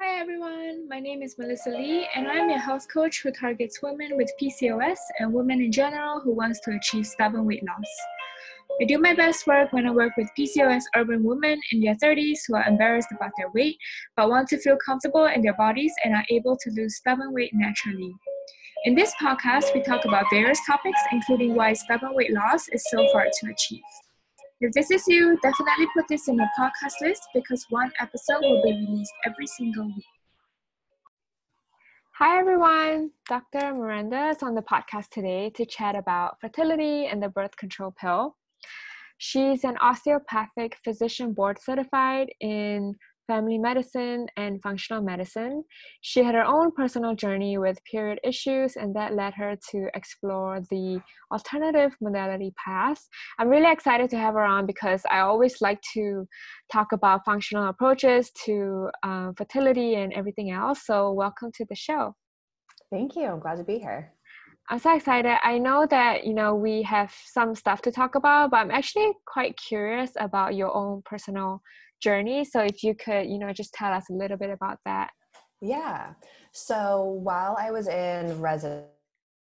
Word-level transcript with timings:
Hi 0.00 0.20
everyone, 0.20 0.88
my 0.88 1.00
name 1.00 1.22
is 1.22 1.36
Melissa 1.38 1.70
Lee, 1.70 2.08
and 2.14 2.26
I'm 2.26 2.50
a 2.50 2.58
health 2.58 2.86
coach 2.92 3.22
who 3.22 3.30
targets 3.30 3.80
women 3.82 4.16
with 4.16 4.30
PCOS 4.40 4.98
and 5.18 5.32
women 5.32 5.60
in 5.60 5.70
general 5.70 6.20
who 6.20 6.32
wants 6.32 6.60
to 6.60 6.72
achieve 6.72 7.06
stubborn 7.06 7.46
weight 7.46 7.62
loss. 7.64 7.88
I 8.80 8.84
do 8.84 8.98
my 8.98 9.14
best 9.14 9.46
work 9.46 9.72
when 9.72 9.86
I 9.86 9.90
work 9.90 10.12
with 10.16 10.28
PCOS 10.38 10.82
urban 10.96 11.22
women 11.22 11.60
in 11.70 11.80
their 11.80 11.94
30s 11.94 12.40
who 12.46 12.56
are 12.56 12.66
embarrassed 12.66 13.08
about 13.14 13.30
their 13.38 13.50
weight 13.54 13.76
but 14.16 14.28
want 14.28 14.48
to 14.48 14.58
feel 14.58 14.76
comfortable 14.84 15.26
in 15.26 15.40
their 15.40 15.56
bodies 15.56 15.92
and 16.04 16.14
are 16.14 16.24
able 16.30 16.56
to 16.56 16.70
lose 16.70 16.96
stubborn 16.96 17.32
weight 17.32 17.52
naturally. 17.54 18.12
In 18.84 18.94
this 18.94 19.14
podcast, 19.22 19.72
we 19.74 19.82
talk 19.82 20.04
about 20.04 20.26
various 20.30 20.60
topics, 20.66 21.00
including 21.12 21.54
why 21.54 21.72
stubborn 21.72 22.14
weight 22.14 22.32
loss 22.32 22.68
is 22.68 22.84
so 22.90 23.06
hard 23.12 23.28
to 23.40 23.50
achieve. 23.50 23.82
If 24.64 24.70
this 24.74 24.92
is 24.92 25.02
you, 25.08 25.36
definitely 25.42 25.88
put 25.92 26.06
this 26.08 26.28
in 26.28 26.36
your 26.36 26.48
podcast 26.56 27.00
list 27.00 27.26
because 27.34 27.66
one 27.70 27.90
episode 28.00 28.42
will 28.42 28.62
be 28.62 28.70
released 28.70 29.12
every 29.26 29.48
single 29.48 29.86
week. 29.86 30.04
Hi 32.16 32.38
everyone, 32.38 33.10
Dr. 33.28 33.74
Miranda 33.74 34.28
is 34.28 34.40
on 34.40 34.54
the 34.54 34.62
podcast 34.62 35.08
today 35.08 35.50
to 35.56 35.66
chat 35.66 35.96
about 35.96 36.40
fertility 36.40 37.06
and 37.06 37.20
the 37.20 37.28
birth 37.28 37.56
control 37.56 37.92
pill. 38.00 38.36
She's 39.18 39.64
an 39.64 39.76
osteopathic 39.78 40.78
physician 40.84 41.32
board 41.32 41.60
certified 41.60 42.28
in 42.40 42.94
family 43.26 43.58
medicine, 43.58 44.26
and 44.36 44.60
functional 44.62 45.02
medicine. 45.02 45.64
She 46.00 46.22
had 46.22 46.34
her 46.34 46.44
own 46.44 46.72
personal 46.72 47.14
journey 47.14 47.58
with 47.58 47.82
period 47.84 48.20
issues, 48.24 48.76
and 48.76 48.94
that 48.96 49.14
led 49.14 49.34
her 49.34 49.56
to 49.70 49.88
explore 49.94 50.60
the 50.70 51.00
alternative 51.30 51.96
modality 52.00 52.52
path. 52.62 53.06
I'm 53.38 53.48
really 53.48 53.70
excited 53.70 54.10
to 54.10 54.18
have 54.18 54.34
her 54.34 54.44
on 54.44 54.66
because 54.66 55.02
I 55.10 55.20
always 55.20 55.60
like 55.60 55.80
to 55.94 56.26
talk 56.70 56.92
about 56.92 57.24
functional 57.24 57.68
approaches 57.68 58.30
to 58.44 58.90
uh, 59.02 59.32
fertility 59.36 59.94
and 59.94 60.12
everything 60.12 60.50
else. 60.50 60.86
So, 60.86 61.12
welcome 61.12 61.50
to 61.52 61.64
the 61.68 61.76
show. 61.76 62.14
Thank 62.90 63.16
you. 63.16 63.24
I'm 63.24 63.40
glad 63.40 63.56
to 63.56 63.64
be 63.64 63.78
here. 63.78 64.12
I'm 64.68 64.78
so 64.78 64.94
excited. 64.94 65.36
I 65.42 65.58
know 65.58 65.86
that 65.90 66.24
you 66.24 66.34
know 66.34 66.54
we 66.54 66.82
have 66.82 67.12
some 67.26 67.54
stuff 67.54 67.82
to 67.82 67.92
talk 67.92 68.14
about, 68.14 68.50
but 68.50 68.58
I'm 68.58 68.70
actually 68.70 69.12
quite 69.26 69.56
curious 69.56 70.12
about 70.16 70.54
your 70.54 70.74
own 70.74 71.02
personal 71.04 71.62
journey. 72.02 72.44
So 72.44 72.60
if 72.60 72.82
you 72.82 72.94
could, 72.94 73.26
you 73.26 73.38
know, 73.38 73.52
just 73.52 73.72
tell 73.72 73.92
us 73.92 74.10
a 74.10 74.12
little 74.12 74.36
bit 74.36 74.50
about 74.50 74.78
that. 74.84 75.10
Yeah. 75.60 76.14
So 76.52 77.02
while 77.22 77.56
I 77.58 77.70
was 77.70 77.88
in 77.88 78.40
resident 78.40 78.86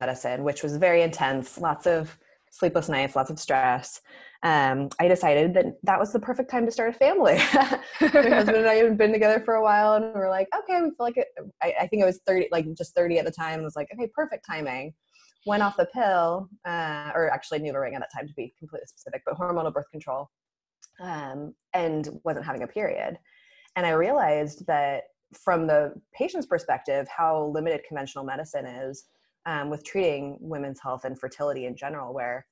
medicine, 0.01 0.43
which 0.43 0.63
was 0.63 0.77
very 0.77 1.03
intense, 1.03 1.59
lots 1.59 1.87
of 1.87 2.19
sleepless 2.51 2.89
nights, 2.89 3.15
lots 3.15 3.31
of 3.31 3.39
stress, 3.39 4.01
um, 4.43 4.89
I 4.99 5.07
decided 5.07 5.55
that 5.55 5.67
that 5.85 6.01
was 6.01 6.13
the 6.13 6.19
perfect 6.19 6.51
time 6.51 6.67
to 6.67 6.73
start 6.73 6.95
a 6.95 6.99
family. 6.99 7.35
My 8.01 8.31
husband 8.31 8.57
and 8.57 8.67
I 8.67 8.75
had 8.75 8.99
been 8.99 9.13
together 9.13 9.41
for 9.45 9.55
a 9.55 9.63
while, 9.63 9.95
and 9.95 10.07
we 10.07 10.21
are 10.21 10.31
like, 10.31 10.49
okay, 10.59 10.81
we 10.81 10.89
feel 10.89 10.95
like 10.99 11.17
it. 11.19 11.29
I, 11.63 11.75
I, 11.83 11.87
think 11.87 12.03
I 12.03 12.07
was 12.07 12.21
thirty, 12.27 12.49
like 12.51 12.67
just 12.75 12.95
thirty 12.95 13.19
at 13.19 13.27
the 13.27 13.31
time. 13.31 13.61
I 13.61 13.63
was 13.63 13.77
like, 13.77 13.89
okay, 13.93 14.11
perfect 14.15 14.47
timing. 14.51 14.95
Went 15.47 15.63
off 15.63 15.77
the 15.77 15.87
pill, 15.95 16.49
uh, 16.67 17.13
or 17.15 17.31
actually 17.31 17.61
NuvaRing 17.61 17.95
at 17.95 18.01
that 18.01 18.11
time 18.15 18.27
to 18.27 18.35
be 18.35 18.55
completely 18.59 18.87
specific, 18.87 19.23
but 19.27 19.37
hormonal 19.37 19.73
birth 19.73 19.91
control 19.91 20.31
um, 21.01 21.55
and 21.75 22.09
wasn't 22.25 22.45
having 22.45 22.63
a 22.63 22.67
period. 22.67 23.19
And 23.77 23.87
I 23.87 23.91
realized 23.91 24.67
that 24.67 25.05
from 25.33 25.67
the 25.67 25.95
patient's 26.13 26.47
perspective, 26.47 27.07
how 27.09 27.47
limited 27.55 27.83
conventional 27.87 28.25
medicine 28.25 28.67
is 28.67 29.05
um, 29.47 29.71
with 29.71 29.85
treating 29.85 30.37
women's 30.41 30.81
health 30.81 31.05
and 31.05 31.19
fertility 31.19 31.67
in 31.67 31.77
general, 31.77 32.13
where 32.13 32.47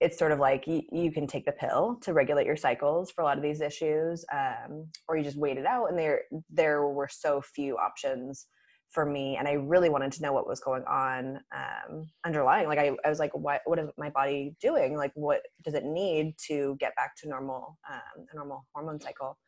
it's 0.00 0.18
sort 0.18 0.32
of 0.32 0.38
like 0.38 0.66
you, 0.66 0.82
you, 0.92 1.10
can 1.10 1.26
take 1.26 1.44
the 1.44 1.52
pill 1.52 1.98
to 2.02 2.12
regulate 2.12 2.46
your 2.46 2.56
cycles 2.56 3.10
for 3.10 3.22
a 3.22 3.24
lot 3.24 3.36
of 3.36 3.42
these 3.42 3.60
issues, 3.60 4.24
um, 4.32 4.86
or 5.08 5.16
you 5.16 5.24
just 5.24 5.36
wait 5.36 5.58
it 5.58 5.66
out. 5.66 5.86
And 5.90 5.98
there, 5.98 6.22
there 6.50 6.86
were 6.86 7.08
so 7.10 7.40
few 7.40 7.76
options 7.76 8.46
for 8.90 9.04
me 9.04 9.36
and 9.36 9.46
i 9.46 9.52
really 9.52 9.88
wanted 9.88 10.12
to 10.12 10.22
know 10.22 10.32
what 10.32 10.46
was 10.46 10.60
going 10.60 10.84
on 10.84 11.38
um, 11.54 12.08
underlying 12.24 12.66
like 12.66 12.78
I, 12.78 12.92
I 13.04 13.08
was 13.08 13.18
like 13.18 13.34
what 13.34 13.60
what 13.66 13.78
is 13.78 13.88
my 13.98 14.10
body 14.10 14.54
doing 14.60 14.96
like 14.96 15.12
what 15.14 15.40
does 15.64 15.74
it 15.74 15.84
need 15.84 16.34
to 16.48 16.76
get 16.80 16.94
back 16.96 17.16
to 17.18 17.28
normal 17.28 17.78
um, 17.90 18.26
a 18.32 18.36
normal 18.36 18.64
hormone 18.74 19.00
cycle 19.00 19.38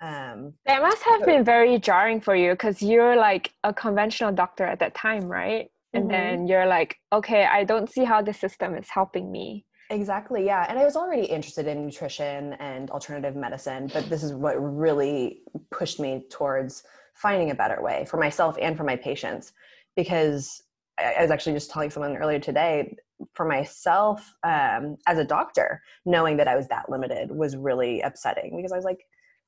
um, 0.00 0.54
that 0.66 0.82
must 0.82 1.02
have 1.02 1.24
been 1.24 1.44
very 1.44 1.78
jarring 1.78 2.20
for 2.20 2.34
you 2.34 2.52
because 2.52 2.82
you're 2.82 3.16
like 3.16 3.52
a 3.62 3.72
conventional 3.72 4.32
doctor 4.32 4.64
at 4.64 4.80
that 4.80 4.94
time 4.94 5.24
right 5.28 5.68
and 5.92 6.04
mm-hmm. 6.04 6.12
then 6.12 6.46
you're 6.48 6.66
like 6.66 6.96
okay 7.12 7.44
i 7.44 7.62
don't 7.62 7.90
see 7.90 8.04
how 8.04 8.20
the 8.20 8.32
system 8.32 8.74
is 8.74 8.88
helping 8.88 9.30
me 9.30 9.64
Exactly, 9.92 10.46
yeah. 10.46 10.64
And 10.70 10.78
I 10.78 10.84
was 10.84 10.96
already 10.96 11.26
interested 11.26 11.66
in 11.66 11.84
nutrition 11.84 12.54
and 12.54 12.90
alternative 12.90 13.36
medicine, 13.36 13.90
but 13.92 14.08
this 14.08 14.22
is 14.22 14.32
what 14.32 14.54
really 14.54 15.42
pushed 15.70 16.00
me 16.00 16.24
towards 16.30 16.82
finding 17.22 17.50
a 17.50 17.54
better 17.54 17.80
way 17.80 18.04
for 18.08 18.18
myself 18.18 18.56
and 18.60 18.76
for 18.76 18.84
my 18.84 18.96
patients 18.96 19.52
because 19.96 20.62
I 20.98 21.22
was 21.22 21.30
actually 21.30 21.54
just 21.54 21.70
telling 21.70 21.90
someone 21.90 22.16
earlier 22.16 22.38
today 22.38 22.94
for 23.34 23.46
myself 23.46 24.34
um, 24.44 24.96
as 25.06 25.18
a 25.18 25.24
doctor, 25.24 25.80
knowing 26.04 26.36
that 26.36 26.48
I 26.48 26.56
was 26.56 26.68
that 26.68 26.90
limited 26.90 27.30
was 27.30 27.56
really 27.56 28.00
upsetting 28.00 28.56
because 28.56 28.72
I 28.72 28.76
was 28.76 28.84
like, 28.84 29.00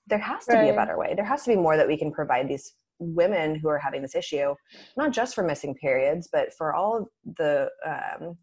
there 0.07 0.19
has 0.19 0.47
to 0.47 0.55
right. 0.55 0.65
be 0.65 0.69
a 0.71 0.75
better 0.75 0.99
way. 0.99 1.15
There 1.15 1.25
has 1.25 1.43
to 1.45 1.51
be 1.51 1.57
more 1.57 1.77
that 1.77 1.89
we 1.89 1.97
can 1.97 2.13
provide 2.13 2.49
these 2.49 2.75
women 2.99 3.57
who 3.57 3.69
are 3.69 3.79
having 3.79 4.03
this 4.03 4.15
issue, 4.15 4.55
not 4.97 5.13
just 5.13 5.35
for 5.35 5.43
missing 5.43 5.75
periods, 5.75 6.29
but 6.33 6.55
for 6.55 6.75
all 6.75 7.09
the 7.37 7.69
um, 7.85 8.37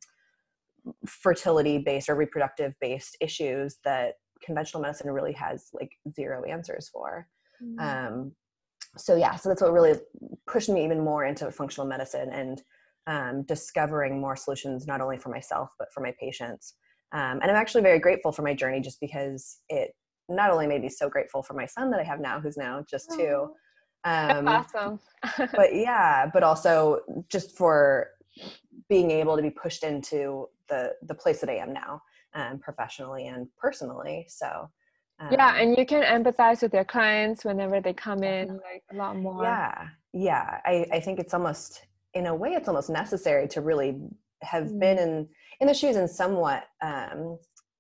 fertility 1.06 1.78
based 1.78 2.10
or 2.10 2.16
reproductive 2.16 2.74
based 2.82 3.16
issues 3.22 3.78
that 3.86 4.16
conventional 4.44 4.82
medicine 4.82 5.12
really 5.12 5.34
has 5.34 5.70
like 5.74 5.92
zero 6.14 6.44
answers 6.44 6.90
for. 6.92 7.28
Mm. 7.64 7.80
Um, 7.80 8.32
so 8.98 9.16
yeah, 9.16 9.36
so 9.36 9.50
that's 9.50 9.62
what 9.62 9.72
really 9.72 10.00
pushed 10.48 10.70
me 10.70 10.84
even 10.84 11.04
more 11.04 11.26
into 11.26 11.50
functional 11.52 11.88
medicine 11.88 12.30
and 12.32 12.62
um, 13.08 13.44
discovering 13.44 14.20
more 14.20 14.36
solutions 14.36 14.86
not 14.86 15.02
only 15.02 15.18
for 15.18 15.30
myself 15.30 15.70
but 15.80 15.88
for 15.94 16.02
my 16.02 16.14
patients. 16.20 16.76
Um, 17.14 17.40
and 17.42 17.46
I'm 17.46 17.56
actually 17.56 17.82
very 17.82 18.00
grateful 18.00 18.32
for 18.32 18.42
my 18.42 18.54
journey 18.54 18.80
just 18.80 19.00
because 19.02 19.60
it 19.70 19.92
not 20.30 20.50
only 20.50 20.68
made 20.68 20.82
me 20.82 20.90
so 20.90 21.10
grateful 21.10 21.44
for 21.44 21.54
my 21.54 21.66
son 21.66 21.92
that 21.92 22.00
I 22.00 22.04
have 22.04 22.20
now, 22.20 22.40
who's 22.40 22.58
now 22.58 22.84
just 22.90 23.12
two. 23.12 23.50
Um, 24.04 24.46
That's 24.46 24.74
awesome. 24.74 25.00
but 25.56 25.76
yeah, 25.76 26.30
but 26.34 26.44
also 26.44 27.02
just 27.30 27.58
for 27.58 28.10
being 28.90 29.12
able 29.12 29.36
to 29.36 29.42
be 29.42 29.50
pushed 29.50 29.84
into 29.84 30.48
the 30.70 30.94
the 31.04 31.14
place 31.14 31.42
that 31.42 31.50
I 31.50 31.58
am 31.58 31.74
now, 31.74 32.02
um, 32.34 32.60
professionally 32.60 33.28
and 33.28 33.48
personally. 33.60 34.26
So 34.30 34.70
um, 35.22 35.28
yeah, 35.32 35.58
and 35.58 35.78
you 35.78 35.86
can 35.86 36.04
empathize 36.04 36.62
with 36.62 36.74
your 36.74 36.84
clients 36.84 37.46
whenever 37.46 37.80
they 37.80 37.94
come 37.94 38.24
in 38.24 38.54
like 38.56 38.84
a 38.92 38.96
lot 38.96 39.16
more. 39.16 39.44
Yeah, 39.44 39.88
yeah. 40.14 40.60
I, 40.66 40.86
I 40.92 41.00
think 41.00 41.20
it's 41.20 41.34
almost 41.34 41.86
in 42.14 42.28
a 42.28 42.36
way 42.36 42.52
it's 42.52 42.68
almost 42.68 42.90
necessary 42.90 43.48
to 43.50 43.62
really 43.62 44.02
have 44.42 44.66
mm. 44.66 44.80
been 44.80 44.98
in 44.98 45.28
in 45.60 45.68
the 45.68 45.74
shoes 45.74 45.96
in 45.96 46.08
somewhat 46.08 46.64
um, 46.82 47.38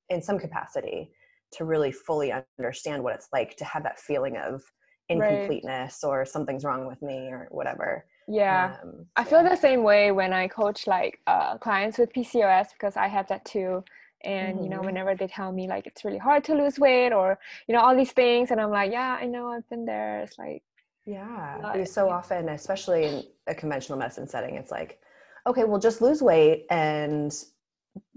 in 0.09 0.21
some 0.21 0.37
capacity 0.37 1.11
to 1.53 1.65
really 1.65 1.91
fully 1.91 2.33
understand 2.59 3.03
what 3.03 3.13
it's 3.15 3.27
like 3.33 3.57
to 3.57 3.65
have 3.65 3.83
that 3.83 3.99
feeling 3.99 4.37
of 4.37 4.61
incompleteness 5.09 5.99
right. 6.03 6.09
or 6.09 6.25
something's 6.25 6.63
wrong 6.63 6.87
with 6.87 7.01
me 7.01 7.27
or 7.29 7.47
whatever. 7.51 8.05
Yeah, 8.27 8.77
um, 8.83 9.05
I 9.15 9.23
feel 9.23 9.43
the 9.43 9.55
same 9.55 9.83
way 9.83 10.11
when 10.11 10.31
I 10.31 10.47
coach 10.47 10.87
like 10.87 11.19
uh, 11.27 11.57
clients 11.57 11.97
with 11.97 12.13
PCOS 12.13 12.67
because 12.73 12.95
I 12.95 13.07
have 13.07 13.27
that 13.27 13.43
too 13.45 13.83
and 14.23 14.55
mm-hmm. 14.55 14.63
you 14.63 14.69
know 14.69 14.77
mm-hmm. 14.77 14.87
whenever 14.87 15.15
they 15.15 15.27
tell 15.27 15.51
me 15.51 15.67
like 15.67 15.87
it's 15.87 16.03
really 16.03 16.17
hard 16.17 16.43
to 16.43 16.53
lose 16.53 16.79
weight 16.79 17.11
or 17.11 17.37
you 17.67 17.75
know 17.75 17.81
all 17.81 17.95
these 17.95 18.11
things 18.11 18.51
and 18.51 18.59
i'm 18.59 18.71
like 18.71 18.91
yeah 18.91 19.17
i 19.19 19.25
know 19.25 19.47
i've 19.47 19.67
been 19.69 19.85
there 19.85 20.21
it's 20.21 20.37
like 20.37 20.63
yeah 21.05 21.57
because 21.73 21.91
so 21.91 22.09
often 22.09 22.49
especially 22.49 23.05
in 23.05 23.23
a 23.47 23.55
conventional 23.55 23.97
medicine 23.97 24.27
setting 24.27 24.55
it's 24.55 24.71
like 24.71 24.99
okay 25.47 25.63
well 25.63 25.79
just 25.79 26.01
lose 26.01 26.21
weight 26.21 26.65
and 26.69 27.43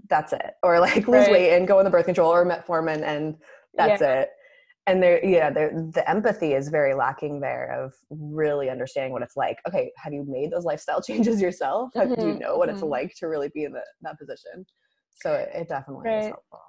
that's 0.09 0.33
it 0.33 0.53
or 0.63 0.79
like 0.79 1.07
lose 1.07 1.23
right. 1.23 1.31
weight 1.31 1.55
and 1.55 1.67
go 1.67 1.79
on 1.79 1.85
the 1.85 1.89
birth 1.89 2.05
control 2.05 2.31
or 2.31 2.45
metformin 2.45 3.03
and 3.03 3.35
that's 3.75 4.01
yeah. 4.01 4.21
it 4.21 4.29
and 4.87 5.01
there 5.01 5.23
yeah 5.25 5.49
there, 5.49 5.71
the 5.93 6.07
empathy 6.09 6.53
is 6.53 6.69
very 6.69 6.93
lacking 6.93 7.39
there 7.39 7.83
of 7.83 7.93
really 8.09 8.69
understanding 8.69 9.11
what 9.11 9.21
it's 9.21 9.35
like 9.35 9.57
okay 9.67 9.91
have 9.97 10.13
you 10.13 10.23
made 10.27 10.51
those 10.51 10.63
lifestyle 10.63 11.01
changes 11.07 11.41
yourself 11.41 11.89
mm-hmm. 11.95 12.13
do 12.13 12.21
you 12.21 12.33
mm-hmm. 12.33 12.39
know 12.39 12.57
what 12.57 12.69
mm-hmm. 12.69 12.75
it's 12.77 12.83
like 12.83 13.13
to 13.15 13.27
really 13.27 13.49
be 13.53 13.63
in 13.63 13.71
the, 13.71 13.81
that 14.01 14.17
position 14.19 14.65
so 15.15 15.33
it, 15.33 15.49
it 15.53 15.69
definitely 15.69 16.09
right. 16.09 16.19
is 16.19 16.25
helpful. 16.27 16.61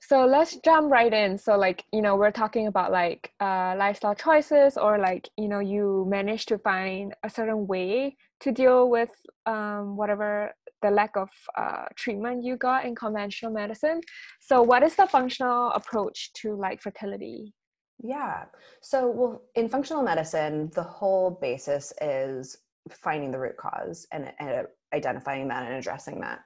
So 0.00 0.26
let's 0.26 0.56
jump 0.56 0.92
right 0.92 1.12
in. 1.12 1.38
So 1.38 1.56
like 1.56 1.84
you 1.90 2.02
know 2.02 2.16
we're 2.16 2.30
talking 2.30 2.66
about 2.66 2.92
like 2.92 3.32
uh, 3.40 3.74
lifestyle 3.78 4.14
choices 4.14 4.76
or 4.76 4.98
like 4.98 5.28
you 5.38 5.48
know 5.48 5.60
you 5.60 6.04
manage 6.08 6.44
to 6.46 6.58
find 6.58 7.14
a 7.22 7.30
certain 7.30 7.66
way 7.66 8.16
to 8.40 8.52
deal 8.52 8.90
with 8.90 9.10
um, 9.46 9.96
whatever 9.96 10.52
the 10.82 10.90
lack 10.90 11.16
of 11.16 11.30
uh, 11.56 11.86
treatment 11.96 12.44
you 12.44 12.56
got 12.56 12.84
in 12.84 12.94
conventional 12.94 13.50
medicine. 13.50 14.02
So 14.40 14.60
what 14.60 14.82
is 14.82 14.94
the 14.94 15.06
functional 15.06 15.70
approach 15.70 16.34
to 16.34 16.54
like 16.54 16.82
fertility? 16.82 17.54
Yeah. 18.02 18.44
So 18.82 19.08
well 19.08 19.42
in 19.54 19.70
functional 19.70 20.02
medicine 20.02 20.70
the 20.74 20.82
whole 20.82 21.38
basis 21.40 21.94
is 22.02 22.58
finding 22.90 23.30
the 23.30 23.38
root 23.38 23.56
cause 23.56 24.06
and, 24.12 24.30
and 24.38 24.66
identifying 24.92 25.48
that 25.48 25.64
and 25.64 25.76
addressing 25.76 26.20
that 26.20 26.40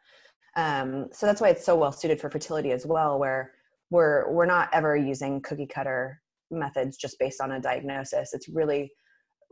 um, 0.58 1.06
so 1.12 1.24
that's 1.24 1.40
why 1.40 1.50
it's 1.50 1.64
so 1.64 1.76
well 1.76 1.92
suited 1.92 2.20
for 2.20 2.28
fertility 2.28 2.72
as 2.72 2.84
well, 2.84 3.16
where 3.16 3.52
we're 3.90 4.28
we're 4.30 4.44
not 4.44 4.68
ever 4.72 4.96
using 4.96 5.40
cookie 5.40 5.66
cutter 5.66 6.20
methods 6.50 6.96
just 6.96 7.16
based 7.20 7.40
on 7.40 7.52
a 7.52 7.60
diagnosis. 7.60 8.34
It's 8.34 8.48
really 8.48 8.90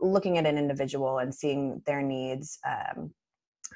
looking 0.01 0.37
at 0.37 0.45
an 0.45 0.57
individual 0.57 1.19
and 1.19 1.33
seeing 1.33 1.81
their 1.85 2.01
needs 2.01 2.59
um, 2.67 3.11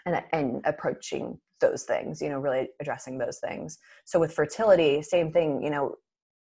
and, 0.05 0.21
and 0.33 0.61
approaching 0.65 1.39
those 1.61 1.83
things 1.83 2.21
you 2.21 2.27
know 2.27 2.39
really 2.39 2.67
addressing 2.79 3.19
those 3.19 3.37
things 3.37 3.77
so 4.03 4.19
with 4.19 4.33
fertility 4.33 5.01
same 5.01 5.31
thing 5.31 5.61
you 5.63 5.69
know 5.69 5.95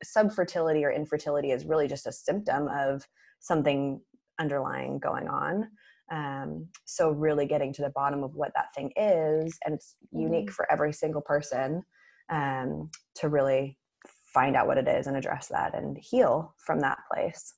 subfertility 0.05 0.83
or 0.83 0.91
infertility 0.91 1.51
is 1.51 1.65
really 1.65 1.87
just 1.87 2.07
a 2.07 2.11
symptom 2.11 2.67
of 2.67 3.07
something 3.39 4.01
underlying 4.37 4.99
going 4.99 5.29
on 5.29 5.67
um, 6.11 6.67
so 6.85 7.09
really 7.09 7.45
getting 7.45 7.73
to 7.73 7.81
the 7.81 7.89
bottom 7.89 8.23
of 8.23 8.35
what 8.35 8.51
that 8.55 8.73
thing 8.73 8.91
is 8.95 9.57
and 9.65 9.75
it's 9.75 9.95
mm-hmm. 10.13 10.23
unique 10.23 10.51
for 10.51 10.71
every 10.71 10.93
single 10.93 11.21
person 11.21 11.83
um, 12.29 12.89
to 13.15 13.29
really 13.29 13.77
find 14.33 14.55
out 14.55 14.67
what 14.67 14.77
it 14.77 14.87
is 14.87 15.07
and 15.07 15.17
address 15.17 15.47
that 15.47 15.75
and 15.75 15.97
heal 15.97 16.53
from 16.57 16.79
that 16.79 16.97
place 17.11 17.53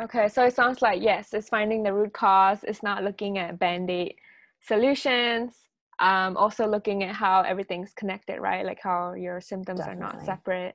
okay 0.00 0.28
so 0.28 0.44
it 0.44 0.54
sounds 0.54 0.82
like 0.82 1.02
yes 1.02 1.32
it's 1.32 1.48
finding 1.48 1.82
the 1.82 1.92
root 1.92 2.12
cause 2.12 2.58
it's 2.64 2.82
not 2.82 3.02
looking 3.02 3.38
at 3.38 3.58
band-aid 3.58 4.14
solutions 4.60 5.54
um, 5.98 6.36
also 6.36 6.66
looking 6.66 7.02
at 7.02 7.14
how 7.14 7.42
everything's 7.42 7.92
connected 7.94 8.40
right 8.40 8.64
like 8.64 8.80
how 8.82 9.14
your 9.14 9.40
symptoms 9.40 9.80
Definitely. 9.80 10.04
are 10.04 10.12
not 10.12 10.24
separate 10.24 10.74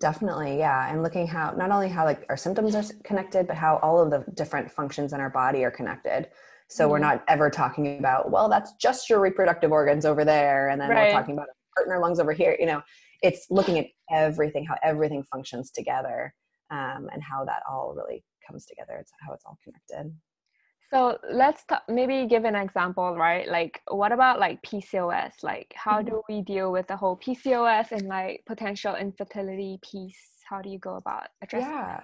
Definitely, 0.00 0.56
yeah. 0.56 0.90
And 0.90 1.02
looking 1.02 1.26
how 1.26 1.52
not 1.52 1.70
only 1.70 1.88
how 1.88 2.06
like 2.06 2.24
our 2.30 2.36
symptoms 2.36 2.74
are 2.74 2.82
connected, 3.04 3.46
but 3.46 3.56
how 3.56 3.78
all 3.82 4.00
of 4.00 4.10
the 4.10 4.24
different 4.32 4.70
functions 4.70 5.12
in 5.12 5.20
our 5.20 5.28
body 5.28 5.62
are 5.62 5.70
connected. 5.70 6.28
So 6.68 6.84
mm-hmm. 6.84 6.92
we're 6.92 6.98
not 7.00 7.22
ever 7.28 7.50
talking 7.50 7.98
about, 7.98 8.30
well, 8.30 8.48
that's 8.48 8.72
just 8.80 9.10
your 9.10 9.20
reproductive 9.20 9.72
organs 9.72 10.06
over 10.06 10.24
there, 10.24 10.70
and 10.70 10.80
then 10.80 10.88
right. 10.88 11.08
we're 11.08 11.12
talking 11.12 11.34
about 11.34 11.48
partner 11.76 11.98
lungs 11.98 12.18
over 12.18 12.32
here. 12.32 12.56
You 12.58 12.66
know, 12.66 12.82
it's 13.22 13.46
looking 13.50 13.78
at 13.78 13.86
everything, 14.10 14.64
how 14.64 14.76
everything 14.82 15.22
functions 15.24 15.70
together, 15.70 16.32
um, 16.70 17.10
and 17.12 17.22
how 17.22 17.44
that 17.44 17.62
all 17.68 17.94
really 17.94 18.24
comes 18.46 18.64
together. 18.64 18.96
It's 19.00 19.12
how 19.20 19.34
it's 19.34 19.44
all 19.44 19.58
connected. 19.62 20.14
So 20.90 21.18
let's 21.30 21.62
t- 21.64 21.76
maybe 21.88 22.26
give 22.26 22.44
an 22.44 22.56
example, 22.56 23.16
right? 23.16 23.48
Like, 23.48 23.80
what 23.88 24.10
about 24.10 24.40
like 24.40 24.60
PCOS? 24.62 25.42
Like, 25.42 25.72
how 25.76 25.98
mm-hmm. 25.98 26.08
do 26.08 26.22
we 26.28 26.42
deal 26.42 26.72
with 26.72 26.88
the 26.88 26.96
whole 26.96 27.16
PCOS 27.16 27.92
and 27.92 28.08
like 28.08 28.42
potential 28.46 28.96
infertility 28.96 29.78
piece? 29.88 30.18
How 30.48 30.60
do 30.60 30.68
you 30.68 30.78
go 30.78 30.96
about 30.96 31.28
addressing 31.42 31.70
yeah. 31.70 32.00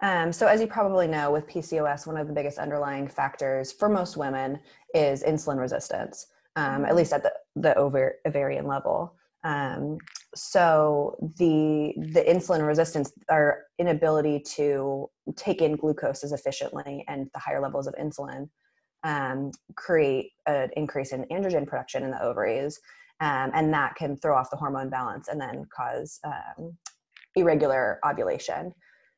Um, 0.00 0.32
so, 0.32 0.48
as 0.48 0.60
you 0.60 0.66
probably 0.66 1.06
know, 1.06 1.30
with 1.30 1.46
PCOS, 1.46 2.08
one 2.08 2.16
of 2.16 2.26
the 2.26 2.32
biggest 2.32 2.58
underlying 2.58 3.06
factors 3.06 3.70
for 3.70 3.88
most 3.88 4.16
women 4.16 4.58
is 4.92 5.22
insulin 5.22 5.58
resistance, 5.58 6.26
um, 6.56 6.64
mm-hmm. 6.64 6.84
at 6.86 6.96
least 6.96 7.12
at 7.12 7.22
the, 7.22 7.32
the 7.54 7.74
over, 7.76 8.16
ovarian 8.26 8.66
level. 8.66 9.14
Um, 9.44 9.98
so 10.34 11.16
the 11.38 11.94
the 12.12 12.24
insulin 12.28 12.66
resistance, 12.66 13.12
our 13.30 13.64
inability 13.78 14.40
to 14.56 15.08
take 15.36 15.62
in 15.62 15.76
glucose 15.76 16.24
as 16.24 16.32
efficiently, 16.32 17.04
and 17.08 17.28
the 17.32 17.40
higher 17.40 17.60
levels 17.60 17.86
of 17.86 17.94
insulin 17.94 18.48
um, 19.04 19.50
create 19.76 20.30
an 20.46 20.70
increase 20.76 21.12
in 21.12 21.24
androgen 21.24 21.66
production 21.66 22.02
in 22.02 22.10
the 22.10 22.22
ovaries, 22.22 22.78
um, 23.20 23.50
and 23.54 23.72
that 23.72 23.94
can 23.94 24.16
throw 24.16 24.36
off 24.36 24.50
the 24.50 24.56
hormone 24.56 24.90
balance 24.90 25.28
and 25.28 25.40
then 25.40 25.64
cause 25.74 26.18
um, 26.24 26.76
irregular 27.36 27.98
ovulation. 28.04 28.72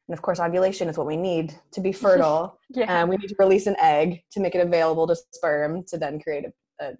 And 0.09 0.17
of 0.17 0.23
course, 0.23 0.39
ovulation 0.39 0.89
is 0.89 0.97
what 0.97 1.07
we 1.07 1.17
need 1.17 1.59
to 1.73 1.81
be 1.81 1.93
fertile. 1.93 2.59
yeah. 2.71 3.05
we 3.05 3.17
need 3.17 3.29
to 3.29 3.37
release 3.39 3.67
an 3.67 3.77
egg 3.81 4.23
to 4.33 4.41
make 4.41 4.55
it 4.55 4.65
available 4.65 5.07
to 5.09 5.17
sperm 5.33 5.83
to 5.89 5.99
then 5.99 6.21
create 6.21 6.45
a, 6.81 6.85
a 6.85 6.93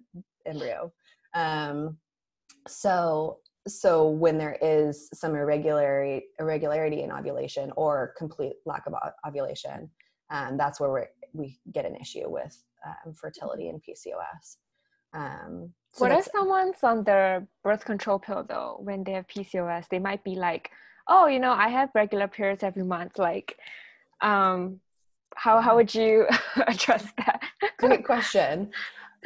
embryo. 0.45 0.91
Um, 1.33 1.97
so 2.67 3.39
so 3.67 4.09
when 4.09 4.37
there 4.37 4.57
is 4.61 5.09
some 5.13 5.35
irregularity 5.35 6.25
irregularity 6.39 7.03
in 7.03 7.11
ovulation 7.11 7.71
or 7.75 8.13
complete 8.17 8.53
lack 8.65 8.83
of 8.87 8.93
ovulation 9.27 9.89
um, 10.29 10.57
that's 10.57 10.79
where 10.79 10.91
we 10.91 11.01
we 11.33 11.59
get 11.71 11.85
an 11.85 11.95
issue 11.95 12.29
with 12.29 12.63
um, 12.85 13.13
fertility 13.13 13.69
and 13.69 13.81
pcos 13.83 14.57
um, 15.13 15.71
so 15.93 16.05
what 16.05 16.11
if 16.11 16.25
someone's 16.25 16.83
on 16.83 17.03
their 17.03 17.47
birth 17.63 17.85
control 17.85 18.19
pill 18.19 18.43
though 18.47 18.77
when 18.81 19.03
they 19.03 19.13
have 19.13 19.27
pcos 19.27 19.87
they 19.89 19.99
might 19.99 20.23
be 20.23 20.35
like 20.35 20.69
oh 21.07 21.27
you 21.27 21.39
know 21.39 21.51
i 21.51 21.67
have 21.67 21.89
regular 21.93 22.27
periods 22.27 22.63
every 22.63 22.83
month 22.83 23.17
like 23.17 23.57
um 24.21 24.79
how 25.37 25.61
how 25.61 25.75
would 25.75 25.93
you 25.93 26.25
address 26.67 27.05
that? 27.17 27.41
Great 27.77 28.05
question. 28.05 28.71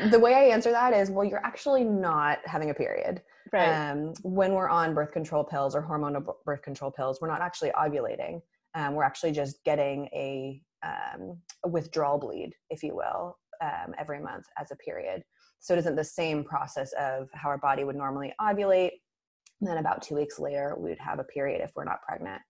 The 0.09 0.19
way 0.19 0.33
i 0.33 0.43
answer 0.43 0.71
that 0.71 0.93
is 0.93 1.09
well 1.09 1.25
you're 1.25 1.45
actually 1.45 1.83
not 1.83 2.39
having 2.45 2.69
a 2.69 2.73
period 2.73 3.21
Right. 3.51 3.89
Um, 3.89 4.13
when 4.23 4.53
we're 4.53 4.69
on 4.69 4.93
birth 4.93 5.11
control 5.11 5.43
pills 5.43 5.75
or 5.75 5.81
hormonal 5.81 6.33
birth 6.45 6.61
control 6.61 6.91
pills, 6.91 7.19
we're 7.21 7.27
not 7.27 7.41
actually 7.41 7.71
ovulating. 7.71 8.41
Um, 8.75 8.93
we're 8.93 9.03
actually 9.03 9.31
just 9.31 9.63
getting 9.65 10.07
a, 10.13 10.61
um, 10.83 11.37
a 11.65 11.69
withdrawal 11.69 12.17
bleed, 12.17 12.53
if 12.69 12.83
you 12.83 12.95
will, 12.95 13.37
um, 13.61 13.93
every 13.99 14.19
month 14.19 14.45
as 14.57 14.71
a 14.71 14.75
period. 14.77 15.23
So 15.59 15.73
it 15.73 15.79
isn't 15.79 15.95
the 15.95 16.03
same 16.03 16.43
process 16.43 16.93
of 16.93 17.29
how 17.33 17.49
our 17.49 17.57
body 17.57 17.83
would 17.83 17.95
normally 17.95 18.33
ovulate. 18.39 18.91
And 19.59 19.69
then 19.69 19.77
about 19.77 20.01
two 20.01 20.15
weeks 20.15 20.39
later, 20.39 20.75
we 20.77 20.89
would 20.89 20.99
have 20.99 21.19
a 21.19 21.23
period 21.23 21.61
if 21.61 21.71
we're 21.75 21.83
not 21.83 22.01
pregnant. 22.01 22.41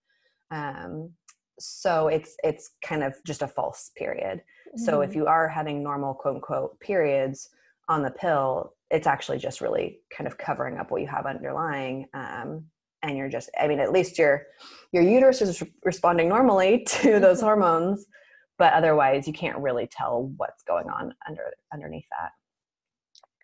Um, 0.51 1.11
so 1.59 2.07
it's 2.07 2.35
it's 2.43 2.71
kind 2.83 3.03
of 3.03 3.15
just 3.25 3.41
a 3.41 3.47
false 3.47 3.91
period. 3.97 4.39
Mm-hmm. 4.39 4.83
So 4.85 5.01
if 5.01 5.11
mm-hmm. 5.11 5.19
you 5.19 5.25
are 5.27 5.47
having 5.47 5.83
normal 5.83 6.13
quote 6.13 6.35
unquote 6.35 6.79
periods 6.79 7.49
on 7.87 8.03
the 8.03 8.11
pill, 8.11 8.73
it's 8.91 9.07
actually 9.07 9.37
just 9.37 9.61
really 9.61 9.99
kind 10.15 10.27
of 10.27 10.37
covering 10.37 10.77
up 10.77 10.91
what 10.91 11.01
you 11.01 11.07
have 11.07 11.25
underlying 11.25 12.05
um, 12.13 12.65
and 13.03 13.17
you're 13.17 13.29
just 13.29 13.49
i 13.59 13.67
mean 13.67 13.79
at 13.79 13.91
least 13.91 14.17
your 14.17 14.43
your 14.91 15.03
uterus 15.03 15.41
is 15.41 15.63
responding 15.83 16.29
normally 16.29 16.83
to 16.87 17.19
those 17.19 17.37
mm-hmm. 17.37 17.47
hormones 17.47 18.05
but 18.57 18.73
otherwise 18.73 19.25
you 19.27 19.33
can't 19.33 19.57
really 19.57 19.87
tell 19.87 20.31
what's 20.37 20.63
going 20.63 20.87
on 20.89 21.13
under 21.27 21.43
underneath 21.73 22.05
that 22.19 22.31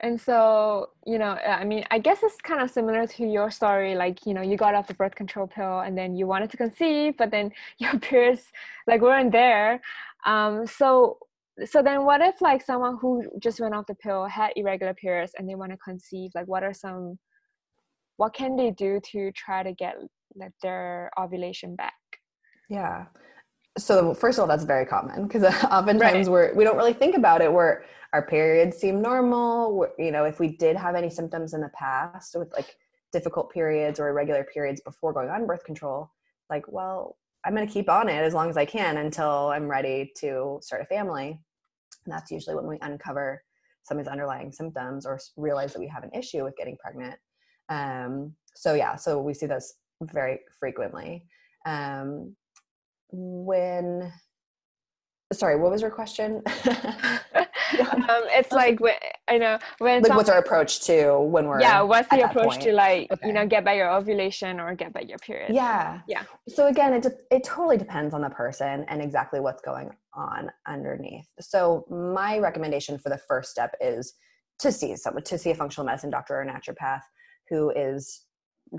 and 0.01 0.19
so 0.19 0.90
you 1.06 1.18
know 1.18 1.31
i 1.31 1.63
mean 1.63 1.83
i 1.90 1.98
guess 1.98 2.19
it's 2.22 2.38
kind 2.42 2.62
of 2.62 2.69
similar 2.69 3.07
to 3.07 3.25
your 3.25 3.50
story 3.50 3.95
like 3.95 4.25
you 4.25 4.33
know 4.33 4.42
you 4.42 4.57
got 4.57 4.75
off 4.75 4.88
the 4.88 4.94
birth 4.94 5.16
control 5.16 5.48
pill 5.48 5.80
and 5.80 5.98
then 5.98 6.16
you 6.16 6.28
wanted 6.28 6.51
to 6.51 6.57
conceive 6.57 7.16
but 7.18 7.31
then 7.31 7.51
your 7.80 7.98
periods 8.00 8.51
like 8.86 9.01
weren't 9.01 9.31
there 9.31 9.81
um, 10.25 10.68
so 10.68 11.19
so 11.65 11.81
then 11.81 12.06
what 12.06 12.21
if 12.21 12.42
like 12.42 12.63
someone 12.63 12.98
who 13.01 13.24
just 13.39 13.59
went 13.59 13.74
off 13.74 13.88
the 13.88 13.95
pill 13.95 14.25
had 14.25 14.51
irregular 14.56 14.94
periods 14.94 15.33
and 15.38 15.50
they 15.50 15.56
want 15.56 15.71
to 15.71 15.77
conceive 15.77 16.31
like 16.36 16.48
what 16.48 16.63
are 16.63 16.74
some 16.74 17.18
what 18.18 18.33
can 18.33 18.56
they 18.56 18.71
do 18.71 19.00
to 19.12 19.31
try 19.31 19.63
to 19.63 19.74
get 19.74 19.95
like 20.36 20.51
their 20.62 21.12
ovulation 21.19 21.75
back? 21.75 21.94
Yeah. 22.69 23.06
So 23.77 24.13
first 24.13 24.38
of 24.38 24.44
all 24.44 24.48
that's 24.48 24.63
very 24.63 24.85
common 24.85 25.28
because 25.28 25.44
oftentimes 25.64 26.28
right. 26.28 26.31
we're 26.31 26.54
we 26.56 26.64
don't 26.64 26.78
really 26.78 26.94
think 26.94 27.16
about 27.16 27.42
it. 27.42 27.52
Where 27.52 27.85
our 28.14 28.26
periods 28.26 28.78
seem 28.78 29.02
normal. 29.02 29.87
You 29.97 30.11
know 30.11 30.26
if 30.26 30.40
we 30.40 30.49
did 30.49 30.76
have 30.76 30.95
any 30.95 31.09
symptoms 31.09 31.54
in 31.54 31.61
the 31.61 31.69
past 31.69 32.35
with 32.37 32.52
like 32.54 32.76
difficult 33.11 33.52
periods 33.52 33.99
or 33.99 34.09
irregular 34.09 34.45
periods 34.54 34.81
before 34.81 35.14
going 35.14 35.30
on 35.30 35.45
birth 35.45 35.64
control 35.64 36.11
like 36.49 36.66
well 36.68 37.18
i'm 37.45 37.56
going 37.56 37.66
to 37.66 37.71
keep 37.71 37.90
on 37.90 38.09
it 38.09 38.21
as 38.21 38.33
long 38.33 38.49
as 38.49 38.57
i 38.57 38.66
can 38.66 38.97
until 38.97 39.47
i'm 39.49 39.68
ready 39.68 40.11
to 40.16 40.59
start 40.61 40.81
a 40.81 40.85
family 40.85 41.40
and 42.07 42.16
that's 42.16 42.31
usually 42.31 42.56
when 42.56 42.68
we 42.68 42.78
uncover 42.81 43.44
some 43.83 43.99
of 43.99 44.06
these 44.06 44.11
underlying 44.11 44.52
symptoms 44.52 45.06
or 45.06 45.19
realize 45.35 45.73
that 45.73 45.80
we 45.80 45.87
have 45.87 46.04
an 46.04 46.11
issue 46.14 46.44
with 46.44 46.56
getting 46.57 46.78
pregnant. 46.78 47.16
Um, 47.69 48.33
so 48.56 48.73
yeah, 48.73 48.95
so 48.95 49.21
we 49.21 49.33
see 49.33 49.45
this 49.45 49.76
very 50.02 50.40
frequently. 50.59 51.26
Um, 51.66 52.35
when, 53.11 54.11
sorry, 55.34 55.57
what 55.57 55.72
was 55.72 55.81
your 55.81 55.92
question? 55.92 56.42
um, 58.07 58.24
it's 58.30 58.52
like 58.52 58.80
when, 58.80 58.94
I 59.28 59.38
know 59.38 59.60
when 59.80 60.02
like 60.04 60.16
what's 60.16 60.30
our 60.30 60.38
approach 60.38 60.81
to 60.86 61.19
when 61.19 61.48
we're 61.48 61.60
yeah 61.60 61.81
what's 61.81 62.07
the 62.10 62.22
approach 62.22 62.52
point? 62.52 62.62
to 62.62 62.74
like 62.74 63.12
okay. 63.12 63.28
you 63.28 63.34
know 63.34 63.46
get 63.46 63.66
by 63.66 63.74
your 63.74 63.90
ovulation 63.90 64.60
or 64.60 64.74
get 64.76 64.94
by 64.94 65.02
your 65.02 65.18
period 65.19 65.54
yeah 65.54 66.00
yeah 66.07 66.24
so 66.48 66.68
again 66.68 66.94
it 66.94 67.06
it 67.30 67.44
totally 67.44 67.78
depends 67.78 68.14
on 68.14 68.22
the 68.22 68.30
person 68.30 68.86
and 68.88 69.02
exactly 69.02 69.40
what's 69.40 69.62
going 69.62 69.90
on 70.14 70.50
underneath 70.68 71.28
so 71.40 71.86
my 71.90 72.40
recommendation 72.40 72.98
for 72.98 73.10
the 73.10 73.18
first 73.18 73.52
step 73.52 73.76
is 73.81 74.14
to 74.60 74.72
see 74.72 74.96
someone 74.96 75.24
to 75.24 75.38
see 75.38 75.52
a 75.52 75.56
functional 75.56 75.86
medicine 75.86 76.10
doctor 76.10 76.42
or 76.42 76.46
naturopath 76.46 77.02
who 77.50 77.69
is 77.72 78.24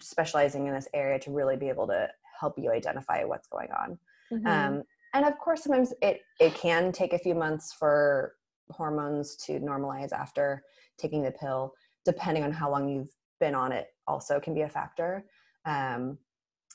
specializing 0.00 0.66
in 0.66 0.74
this 0.74 0.88
area 0.94 1.18
to 1.18 1.30
really 1.30 1.56
be 1.56 1.68
able 1.68 1.86
to 1.86 2.08
help 2.40 2.54
you 2.56 2.70
identify 2.70 3.24
what's 3.24 3.48
going 3.48 3.68
on 3.70 3.98
mm-hmm. 4.32 4.46
um, 4.46 4.82
and 5.14 5.24
of 5.24 5.38
course 5.38 5.62
sometimes 5.62 5.92
it 6.02 6.20
it 6.40 6.54
can 6.54 6.92
take 6.92 7.12
a 7.12 7.18
few 7.18 7.34
months 7.34 7.72
for 7.72 8.34
hormones 8.70 9.36
to 9.36 9.58
normalize 9.60 10.12
after 10.12 10.62
taking 10.98 11.22
the 11.22 11.30
pill, 11.30 11.72
depending 12.04 12.44
on 12.44 12.52
how 12.52 12.70
long 12.70 12.88
you've 12.88 13.14
been 13.40 13.54
on 13.54 13.72
it, 13.72 13.86
also 14.06 14.40
can 14.40 14.54
be 14.54 14.62
a 14.62 14.68
factor. 14.68 15.24
Um, 15.64 16.18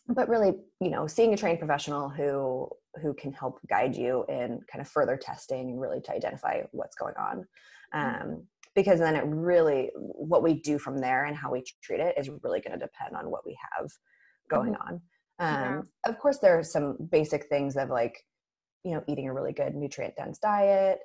but 0.07 0.27
really, 0.27 0.55
you 0.81 0.89
know, 0.89 1.07
seeing 1.07 1.33
a 1.33 1.37
trained 1.37 1.59
professional 1.59 2.09
who 2.09 2.69
who 3.01 3.13
can 3.13 3.33
help 3.33 3.59
guide 3.67 3.95
you 3.95 4.23
in 4.29 4.59
kind 4.71 4.81
of 4.81 4.87
further 4.87 5.17
testing 5.17 5.71
and 5.71 5.81
really 5.81 5.99
to 6.01 6.11
identify 6.11 6.61
what's 6.71 6.95
going 6.95 7.15
on. 7.17 7.45
Mm-hmm. 7.95 8.21
Um, 8.21 8.47
because 8.75 8.99
then 8.99 9.15
it 9.15 9.23
really 9.25 9.91
what 9.95 10.43
we 10.43 10.55
do 10.55 10.79
from 10.79 10.97
there 10.97 11.25
and 11.25 11.35
how 11.35 11.51
we 11.51 11.63
treat 11.81 11.99
it 11.99 12.15
is 12.17 12.29
really 12.43 12.59
going 12.59 12.77
to 12.77 12.85
depend 12.85 13.15
on 13.15 13.29
what 13.29 13.45
we 13.45 13.57
have 13.77 13.89
going 14.49 14.73
mm-hmm. 14.73 14.93
on 14.93 15.01
um, 15.39 15.49
yeah. 15.49 15.81
of 16.05 16.19
course 16.19 16.39
there 16.39 16.57
are 16.57 16.63
some 16.63 16.97
basic 17.11 17.45
things 17.47 17.75
of 17.75 17.89
like 17.89 18.17
you 18.83 18.93
know 18.93 19.03
eating 19.07 19.27
a 19.27 19.33
really 19.33 19.53
good 19.53 19.75
nutrient 19.75 20.15
dense 20.15 20.39
diet 20.39 20.99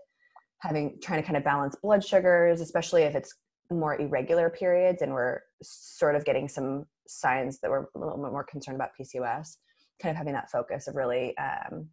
having 0.61 0.99
trying 1.03 1.21
to 1.21 1.27
kind 1.27 1.37
of 1.37 1.45
balance 1.45 1.77
blood 1.83 2.05
sugars 2.05 2.61
especially 2.61 3.03
if 3.03 3.15
it's 3.15 3.35
more 3.71 4.01
irregular 4.01 4.51
periods 4.51 5.03
and 5.03 5.13
we're 5.13 5.41
sort 5.63 6.15
of 6.15 6.25
getting 6.25 6.49
some 6.49 6.85
signs 7.07 7.59
that 7.61 7.71
we're 7.71 7.87
a 7.95 7.99
little 7.99 8.17
bit 8.17 8.33
more 8.33 8.45
concerned 8.45 8.77
about 8.77 8.91
pcos 8.99 9.57
kind 10.01 10.11
of 10.11 10.17
having 10.17 10.33
that 10.33 10.51
focus 10.51 10.89
of 10.89 10.95
really 10.95 11.37
um, 11.39 11.89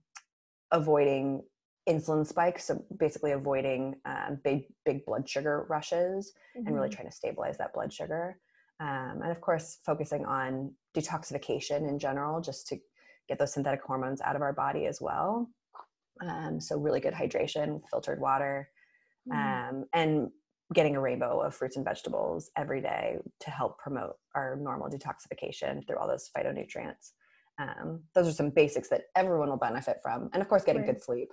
avoiding 0.71 1.41
insulin 1.87 2.25
spikes 2.25 2.65
so 2.65 2.83
basically 2.97 3.31
avoiding 3.31 3.95
um, 4.05 4.39
big 4.43 4.63
big 4.85 5.05
blood 5.05 5.27
sugar 5.27 5.65
rushes 5.69 6.33
mm-hmm. 6.57 6.65
and 6.65 6.75
really 6.75 6.89
mm-hmm. 6.89 6.95
trying 6.95 7.09
to 7.09 7.15
stabilize 7.15 7.57
that 7.57 7.73
blood 7.73 7.91
sugar 7.93 8.37
um, 8.79 9.19
and 9.21 9.31
of 9.31 9.39
course 9.41 9.79
focusing 9.85 10.25
on 10.25 10.71
detoxification 10.95 11.87
in 11.89 11.99
general 11.99 12.41
just 12.41 12.67
to 12.67 12.77
get 13.27 13.39
those 13.39 13.53
synthetic 13.53 13.81
hormones 13.81 14.21
out 14.21 14.35
of 14.35 14.41
our 14.41 14.53
body 14.53 14.85
as 14.85 14.99
well. 15.01 15.49
Um, 16.25 16.59
so 16.59 16.77
really 16.77 16.99
good 16.99 17.13
hydration 17.13 17.81
filtered 17.89 18.21
water 18.21 18.69
mm-hmm. 19.29 19.77
um, 19.77 19.85
and 19.93 20.29
getting 20.73 20.95
a 20.95 20.99
rainbow 20.99 21.41
of 21.41 21.53
fruits 21.53 21.75
and 21.75 21.85
vegetables 21.85 22.49
every 22.57 22.81
day 22.81 23.17
to 23.41 23.51
help 23.51 23.77
promote 23.77 24.15
our 24.33 24.55
normal 24.55 24.89
detoxification 24.89 25.85
through 25.85 25.97
all 25.97 26.07
those 26.07 26.29
phytonutrients. 26.35 27.11
Um, 27.59 28.01
those 28.13 28.27
are 28.27 28.31
some 28.31 28.49
basics 28.49 28.89
that 28.89 29.03
everyone 29.15 29.49
will 29.49 29.57
benefit 29.57 29.97
from. 30.01 30.29
And 30.33 30.41
of 30.41 30.49
course 30.49 30.63
getting 30.63 30.81
right. 30.81 30.93
good 30.93 31.03
sleep. 31.03 31.29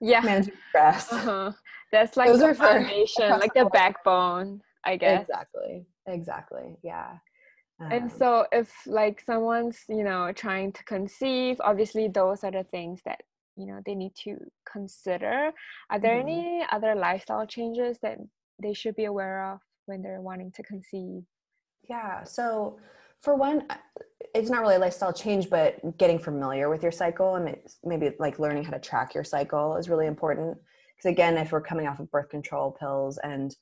Yeah. 0.00 0.20
Managing 0.20 0.54
stress. 0.68 1.12
Uh-huh. 1.12 1.52
that's 1.90 2.16
like 2.16 2.28
those 2.28 2.40
the 2.40 2.54
foundation 2.54 3.30
like 3.30 3.54
the 3.54 3.64
backbone 3.72 4.60
i 4.84 4.96
guess. 4.96 5.22
Exactly. 5.22 5.86
Exactly. 6.06 6.76
Yeah 6.82 7.14
um, 7.80 7.92
and 7.92 8.12
so 8.12 8.46
if 8.52 8.72
like 8.86 9.20
someone's 9.20 9.80
you 9.88 10.02
know 10.02 10.32
trying 10.32 10.72
to 10.72 10.84
conceive 10.84 11.60
obviously 11.60 12.08
those 12.08 12.42
are 12.42 12.50
the 12.50 12.64
things 12.64 13.00
that 13.04 13.20
you 13.56 13.66
know 13.66 13.80
they 13.84 13.94
need 13.94 14.14
to 14.14 14.36
consider. 14.70 15.50
Are 15.90 15.98
there 15.98 16.16
mm-hmm. 16.16 16.28
any 16.28 16.66
other 16.70 16.94
lifestyle 16.94 17.46
changes 17.46 17.98
that 18.02 18.18
they 18.62 18.72
should 18.72 18.96
be 18.96 19.04
aware 19.04 19.52
of 19.52 19.60
when 19.86 20.02
they're 20.02 20.20
wanting 20.20 20.52
to 20.52 20.62
conceive? 20.62 21.22
Yeah 21.88 22.24
so 22.24 22.78
for 23.22 23.34
one 23.34 23.66
it's 24.34 24.50
not 24.50 24.60
really 24.60 24.76
a 24.76 24.78
lifestyle 24.78 25.12
change 25.12 25.48
but 25.48 25.98
getting 25.98 26.18
familiar 26.18 26.68
with 26.68 26.82
your 26.82 26.92
cycle 26.92 27.36
and 27.36 27.56
maybe 27.84 28.10
like 28.18 28.38
learning 28.38 28.64
how 28.64 28.70
to 28.70 28.78
track 28.78 29.14
your 29.14 29.24
cycle 29.24 29.76
is 29.76 29.88
really 29.88 30.06
important. 30.06 30.56
Because 30.96 31.10
again 31.10 31.36
if 31.36 31.52
we're 31.52 31.60
coming 31.60 31.86
off 31.86 32.00
of 32.00 32.10
birth 32.10 32.30
control 32.30 32.70
pills 32.78 33.18
and 33.22 33.54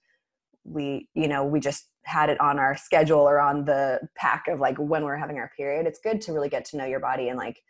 we 0.65 1.09
you 1.15 1.29
know 1.29 1.45
we 1.45 1.61
just 1.61 1.89
had 2.05 2.29
it 2.29 2.41
on 2.41 2.59
our 2.59 2.77
schedule 2.77 3.21
or 3.21 3.41
on 3.41 3.65
the 3.65 4.01
pack 4.15 4.47
of 4.49 4.61
like 4.61 4.77
when 4.77 5.05
we're 5.05 5.17
having 5.17 5.39
our 5.39 5.51
period 5.57 5.87
it's 5.87 6.01
good 6.01 6.21
to 6.21 6.33
really 6.33 6.49
get 6.49 6.65
to 6.65 6.77
know 6.77 6.85
your 6.85 7.01
body 7.01 7.29
and 7.29 7.39
like 7.39 7.63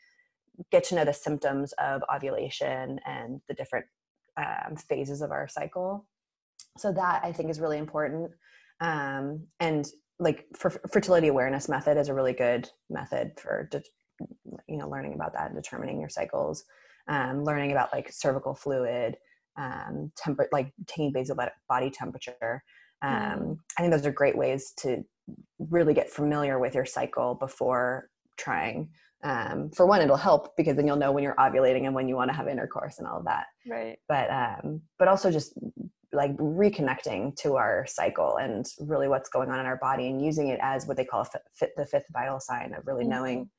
get 0.70 0.84
to 0.84 0.94
know 0.94 1.04
the 1.04 1.12
symptoms 1.12 1.72
of 1.78 2.02
ovulation 2.14 3.00
and 3.06 3.40
the 3.48 3.54
different 3.54 3.86
um, 4.36 4.76
phases 4.76 5.20
of 5.20 5.30
our 5.30 5.48
cycle. 5.48 6.06
So 6.76 6.92
that 6.92 7.22
i 7.24 7.32
think 7.32 7.50
is 7.50 7.60
really 7.60 7.78
important. 7.78 8.30
Um, 8.80 9.46
and 9.60 9.86
like 10.18 10.46
for 10.56 10.70
fertility 10.92 11.28
awareness 11.28 11.68
method 11.68 11.96
is 11.96 12.08
a 12.08 12.14
really 12.14 12.32
good 12.32 12.68
method 12.90 13.32
for 13.40 13.68
de- 13.70 13.82
you 14.68 14.76
know 14.76 14.88
learning 14.88 15.14
about 15.14 15.32
that 15.32 15.50
and 15.50 15.56
determining 15.56 16.00
your 16.00 16.08
cycles 16.08 16.64
um, 17.08 17.44
learning 17.44 17.72
about 17.72 17.92
like 17.92 18.12
cervical 18.12 18.54
fluid 18.54 19.16
um, 19.56 20.12
temper 20.16 20.48
like 20.52 20.72
taking 20.86 21.12
basal 21.12 21.36
body 21.68 21.90
temperature 21.90 22.62
um, 23.04 23.40
mm. 23.40 23.58
i 23.78 23.82
think 23.82 23.92
those 23.92 24.06
are 24.06 24.12
great 24.12 24.36
ways 24.36 24.72
to 24.76 25.04
really 25.58 25.94
get 25.94 26.10
familiar 26.10 26.58
with 26.58 26.74
your 26.74 26.84
cycle 26.84 27.34
before 27.34 28.08
trying 28.36 28.88
um, 29.22 29.70
for 29.70 29.86
one 29.86 30.02
it'll 30.02 30.16
help 30.16 30.56
because 30.56 30.76
then 30.76 30.86
you'll 30.86 30.96
know 30.96 31.12
when 31.12 31.24
you're 31.24 31.36
ovulating 31.36 31.86
and 31.86 31.94
when 31.94 32.08
you 32.08 32.16
want 32.16 32.30
to 32.30 32.36
have 32.36 32.48
intercourse 32.48 32.98
and 32.98 33.06
all 33.06 33.18
of 33.18 33.24
that 33.24 33.46
right 33.66 33.98
but 34.08 34.30
um 34.30 34.80
but 34.98 35.08
also 35.08 35.30
just 35.30 35.54
like 36.14 36.36
reconnecting 36.36 37.34
to 37.36 37.56
our 37.56 37.84
cycle 37.86 38.36
and 38.36 38.66
really 38.80 39.08
what's 39.08 39.28
going 39.28 39.50
on 39.50 39.60
in 39.60 39.66
our 39.66 39.76
body 39.76 40.08
and 40.08 40.24
using 40.24 40.48
it 40.48 40.60
as 40.62 40.86
what 40.86 40.96
they 40.96 41.04
call 41.04 41.24
fit, 41.24 41.72
the 41.76 41.84
fifth 41.84 42.06
vital 42.12 42.40
sign 42.40 42.72
of 42.74 42.86
really 42.86 43.02
mm-hmm. 43.02 43.10
knowing 43.10 43.50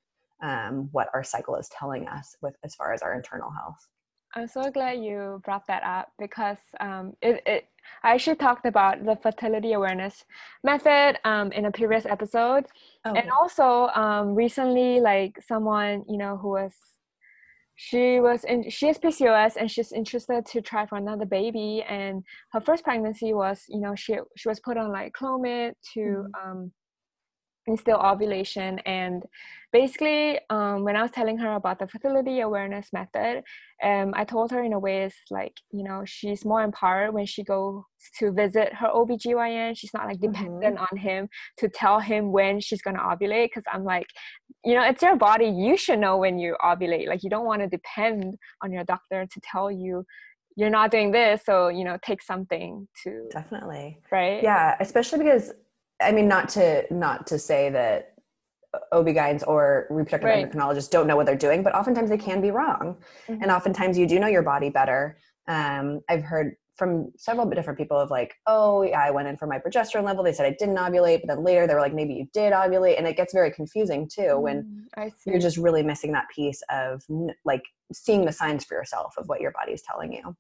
um, 0.44 0.90
what 0.92 1.10
our 1.14 1.24
cycle 1.24 1.56
is 1.56 1.70
telling 1.78 2.08
us 2.08 2.36
with 2.42 2.56
as 2.64 2.76
far 2.76 2.94
as 2.94 3.02
our 3.02 3.14
internal 3.14 3.52
health 3.52 3.88
i'm 4.36 4.48
so 4.48 4.70
glad 4.70 5.00
you 5.00 5.42
brought 5.44 5.66
that 5.68 5.84
up 5.84 6.12
because 6.20 6.58
um, 6.80 7.14
it, 7.22 7.42
it 7.46 7.68
i 8.04 8.14
actually 8.14 8.36
talked 8.36 8.66
about 8.66 9.04
the 9.06 9.16
fertility 9.22 9.74
awareness 9.74 10.26
method 10.64 11.18
um, 11.24 11.52
in 11.52 11.66
a 11.66 11.72
previous 11.72 12.06
episode 12.06 12.66
okay. 13.06 13.20
and 13.20 13.30
also 13.32 13.88
um, 13.96 14.36
recently 14.36 15.00
like 15.00 15.38
someone 15.42 16.04
you 16.10 16.18
know 16.18 16.38
who 16.38 16.50
was 16.50 16.74
she 17.76 18.20
was 18.20 18.44
in 18.46 18.70
she 18.70 18.88
has 18.88 18.98
pcos 18.98 19.56
and 19.58 19.70
she's 19.70 19.92
interested 19.92 20.46
to 20.46 20.62
try 20.62 20.86
for 20.86 20.98
another 20.98 21.26
baby 21.26 21.84
and 21.88 22.24
her 22.52 22.62
first 22.62 22.84
pregnancy 22.84 23.34
was 23.34 23.64
you 23.68 23.80
know 23.80 23.94
she 23.96 24.16
she 24.38 24.48
was 24.48 24.60
put 24.62 24.78
on 24.78 24.92
like 24.92 25.14
clomid 25.14 25.74
to 25.94 26.00
mm-hmm. 26.00 26.50
um 26.50 26.72
instill 27.68 27.98
ovulation 27.98 28.80
and 28.80 29.24
basically 29.72 30.40
um, 30.50 30.84
when 30.84 30.96
i 30.96 31.02
was 31.02 31.12
telling 31.12 31.38
her 31.38 31.54
about 31.54 31.80
the 31.80 31.88
fertility 31.88 32.40
awareness 32.42 32.90
method 32.94 33.44
um, 33.84 34.14
i 34.16 34.24
told 34.24 34.52
her 34.52 34.64
in 34.64 34.74
a 34.74 34.80
way 34.80 35.04
it's 35.04 35.16
like 35.32 35.54
you 35.72 35.84
know 35.84 36.04
she's 36.06 36.46
more 36.46 36.64
empowered 36.64 37.14
when 37.14 37.26
she 37.26 37.44
goes 37.44 37.82
to 38.18 38.32
visit 38.32 38.74
her 38.74 38.88
obgyn 38.88 39.76
she's 39.76 39.94
not 39.94 40.06
like 40.06 40.18
mm-hmm. 40.18 40.32
dependent 40.32 40.76
mm-hmm. 40.76 40.86
on 40.92 40.98
him 40.98 41.28
to 41.58 41.68
tell 41.68 42.00
him 42.00 42.32
when 42.32 42.60
she's 42.60 42.82
going 42.82 42.96
to 42.96 43.02
ovulate 43.02 43.48
because 43.48 43.64
i'm 43.74 43.84
like 43.84 44.08
you 44.64 44.74
know 44.74 44.84
it's 44.84 45.02
your 45.02 45.16
body 45.16 45.48
you 45.48 45.76
should 45.76 46.00
know 46.00 46.18
when 46.18 46.38
you 46.38 46.56
ovulate 46.64 47.08
like 47.08 47.24
you 47.24 47.30
don't 47.30 47.46
want 47.46 47.62
to 47.62 47.68
depend 47.68 48.36
on 48.64 48.72
your 48.72 48.84
doctor 48.84 49.26
to 49.32 49.42
tell 49.42 49.72
you 49.72 50.06
you're 50.56 50.70
not 50.70 50.90
doing 50.90 51.12
this 51.12 51.42
so 51.46 51.68
you 51.68 51.84
know 51.84 51.98
take 52.02 52.22
something 52.22 52.88
to 53.04 53.28
definitely 53.32 54.00
right 54.12 54.42
yeah 54.42 54.76
especially 54.80 55.20
because 55.20 55.52
I 56.02 56.12
mean, 56.12 56.28
not 56.28 56.50
to 56.50 56.84
not 56.92 57.28
to 57.28 57.40
say 57.40 57.70
that 57.70 58.16
OB-GYNs 58.92 59.44
or 59.48 59.88
reproductive 59.90 60.30
right. 60.30 60.52
endocrinologists 60.52 60.90
don't 60.90 61.08
know 61.08 61.16
what 61.16 61.26
they're 61.26 61.36
doing, 61.36 61.64
but 61.64 61.74
oftentimes 61.76 62.10
they 62.10 62.18
can 62.18 62.42
be 62.42 62.52
wrong. 62.52 62.98
Mm-hmm. 63.28 63.42
And 63.42 63.52
oftentimes 63.52 63.98
you 63.98 64.08
do 64.08 64.20
know 64.20 64.28
your 64.28 64.44
body 64.44 64.70
better. 64.70 65.18
Um, 65.48 66.02
I've 66.10 66.24
heard 66.24 66.56
from 66.76 67.12
several 67.16 67.50
different 67.50 67.80
people 67.80 67.98
of 67.98 68.12
like, 68.12 68.36
oh, 68.48 68.82
yeah, 68.82 69.00
I 69.00 69.10
went 69.10 69.30
in 69.30 69.38
for 69.38 69.48
my 69.48 69.60
progesterone 69.60 70.04
level. 70.04 70.24
They 70.24 70.34
said 70.34 70.46
I 70.46 70.56
didn't 70.60 70.76
ovulate, 70.76 71.22
but 71.22 71.28
then 71.28 71.44
later 71.44 71.68
they 71.68 71.74
were 71.74 71.80
like, 71.80 71.94
maybe 71.94 72.14
you 72.14 72.28
did 72.34 72.52
ovulate. 72.52 72.98
And 72.98 73.08
it 73.08 73.16
gets 73.16 73.34
very 73.34 73.52
confusing 73.52 74.10
too 74.14 74.22
mm, 74.22 74.42
when 74.42 74.88
you're 75.26 75.40
just 75.40 75.58
really 75.58 75.84
missing 75.84 76.12
that 76.12 76.26
piece 76.36 76.62
of 76.70 77.02
like 77.46 77.64
seeing 77.94 78.26
the 78.26 78.32
signs 78.32 78.66
for 78.66 78.76
yourself 78.76 79.14
of 79.18 79.28
what 79.30 79.40
your 79.40 79.52
body 79.52 79.72
is 79.72 79.82
telling 79.84 80.12
you 80.12 80.36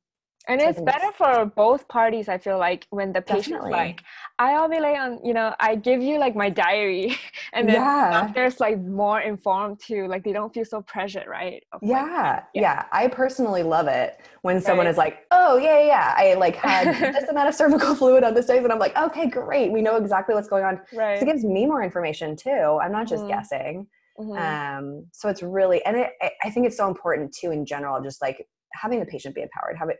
and 0.47 0.61
so 0.61 0.67
it's 0.69 0.81
better 0.81 1.11
for 1.11 1.45
both 1.45 1.87
parties 1.87 2.29
i 2.29 2.37
feel 2.37 2.57
like 2.57 2.87
when 2.89 3.11
the 3.11 3.21
patient's 3.21 3.65
like 3.65 4.01
i 4.39 4.51
ovulate 4.51 4.99
on 4.99 5.19
you 5.23 5.33
know 5.33 5.53
i 5.59 5.75
give 5.75 6.01
you 6.01 6.19
like 6.19 6.35
my 6.35 6.49
diary. 6.49 7.17
And 7.53 7.69
then 7.69 7.75
yeah. 7.75 8.31
there's 8.33 8.59
like 8.59 8.81
more 8.81 9.21
informed 9.21 9.79
too 9.79 10.07
like 10.07 10.23
they 10.23 10.33
don't 10.33 10.53
feel 10.53 10.65
so 10.65 10.81
pressured 10.81 11.27
right 11.27 11.63
yeah, 11.81 12.01
like, 12.01 12.11
yeah, 12.11 12.41
yeah. 12.53 12.85
I 12.91 13.07
personally 13.07 13.63
love 13.63 13.87
it 13.87 14.19
when 14.41 14.59
someone 14.61 14.87
is 14.87 14.97
like 14.97 15.25
oh 15.31 15.57
yeah 15.57 15.81
yeah 15.81 16.13
i 16.17 16.33
like 16.33 16.55
had 16.55 17.13
this 17.13 17.29
amount 17.29 17.47
of 17.47 17.55
cervical 17.55 17.95
fluid 17.99 18.23
on 18.25 18.33
this 18.33 18.47
day 18.47 18.57
and 18.57 18.71
i'm 18.71 18.79
like 18.79 18.97
okay 18.97 19.27
great. 19.27 19.71
We 19.71 19.81
know 19.81 19.95
exactly 19.95 20.35
what's 20.35 20.49
going 20.49 20.65
on. 20.65 20.81
Right 20.93 21.21
it 21.21 21.25
gives 21.25 21.43
me 21.45 21.65
more 21.65 21.81
information 21.81 22.35
too. 22.35 22.79
I'm 22.81 22.91
not 22.91 23.07
just 23.07 23.23
mm-hmm. 23.23 23.31
guessing. 23.31 23.87
Mm-hmm. 24.17 24.37
um 24.37 25.05
so 25.11 25.27
it's 25.27 25.43
really 25.43 25.83
and 25.83 25.97
it, 25.97 26.11
i 26.41 26.49
think 26.49 26.65
it's 26.65 26.77
so 26.77 26.87
important 26.87 27.33
too 27.33 27.51
in 27.51 27.65
general 27.65 28.01
just 28.01 28.21
like 28.21 28.47
having 28.79 28.99
the 28.99 29.05
patient 29.05 29.35
be 29.35 29.41
empowered, 29.41 29.77
having 29.77 29.95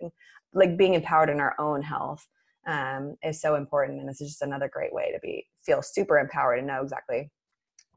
like 0.53 0.77
being 0.77 0.93
empowered 0.93 1.29
in 1.29 1.39
our 1.39 1.55
own 1.59 1.81
health 1.81 2.25
um, 2.67 3.15
is 3.23 3.41
so 3.41 3.55
important. 3.55 3.99
And 3.99 4.09
this 4.09 4.21
is 4.21 4.29
just 4.29 4.41
another 4.41 4.69
great 4.71 4.93
way 4.93 5.11
to 5.11 5.19
be 5.21 5.45
feel 5.65 5.81
super 5.81 6.19
empowered 6.19 6.59
and 6.59 6.67
know 6.67 6.81
exactly 6.81 7.31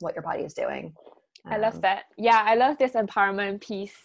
what 0.00 0.14
your 0.14 0.22
body 0.22 0.42
is 0.42 0.54
doing. 0.54 0.94
Um, 1.44 1.52
I 1.52 1.56
love 1.58 1.76
um, 1.76 1.80
that. 1.82 2.04
Yeah, 2.16 2.42
I 2.44 2.54
love 2.54 2.78
this 2.78 2.92
empowerment 2.92 3.60
piece 3.60 3.96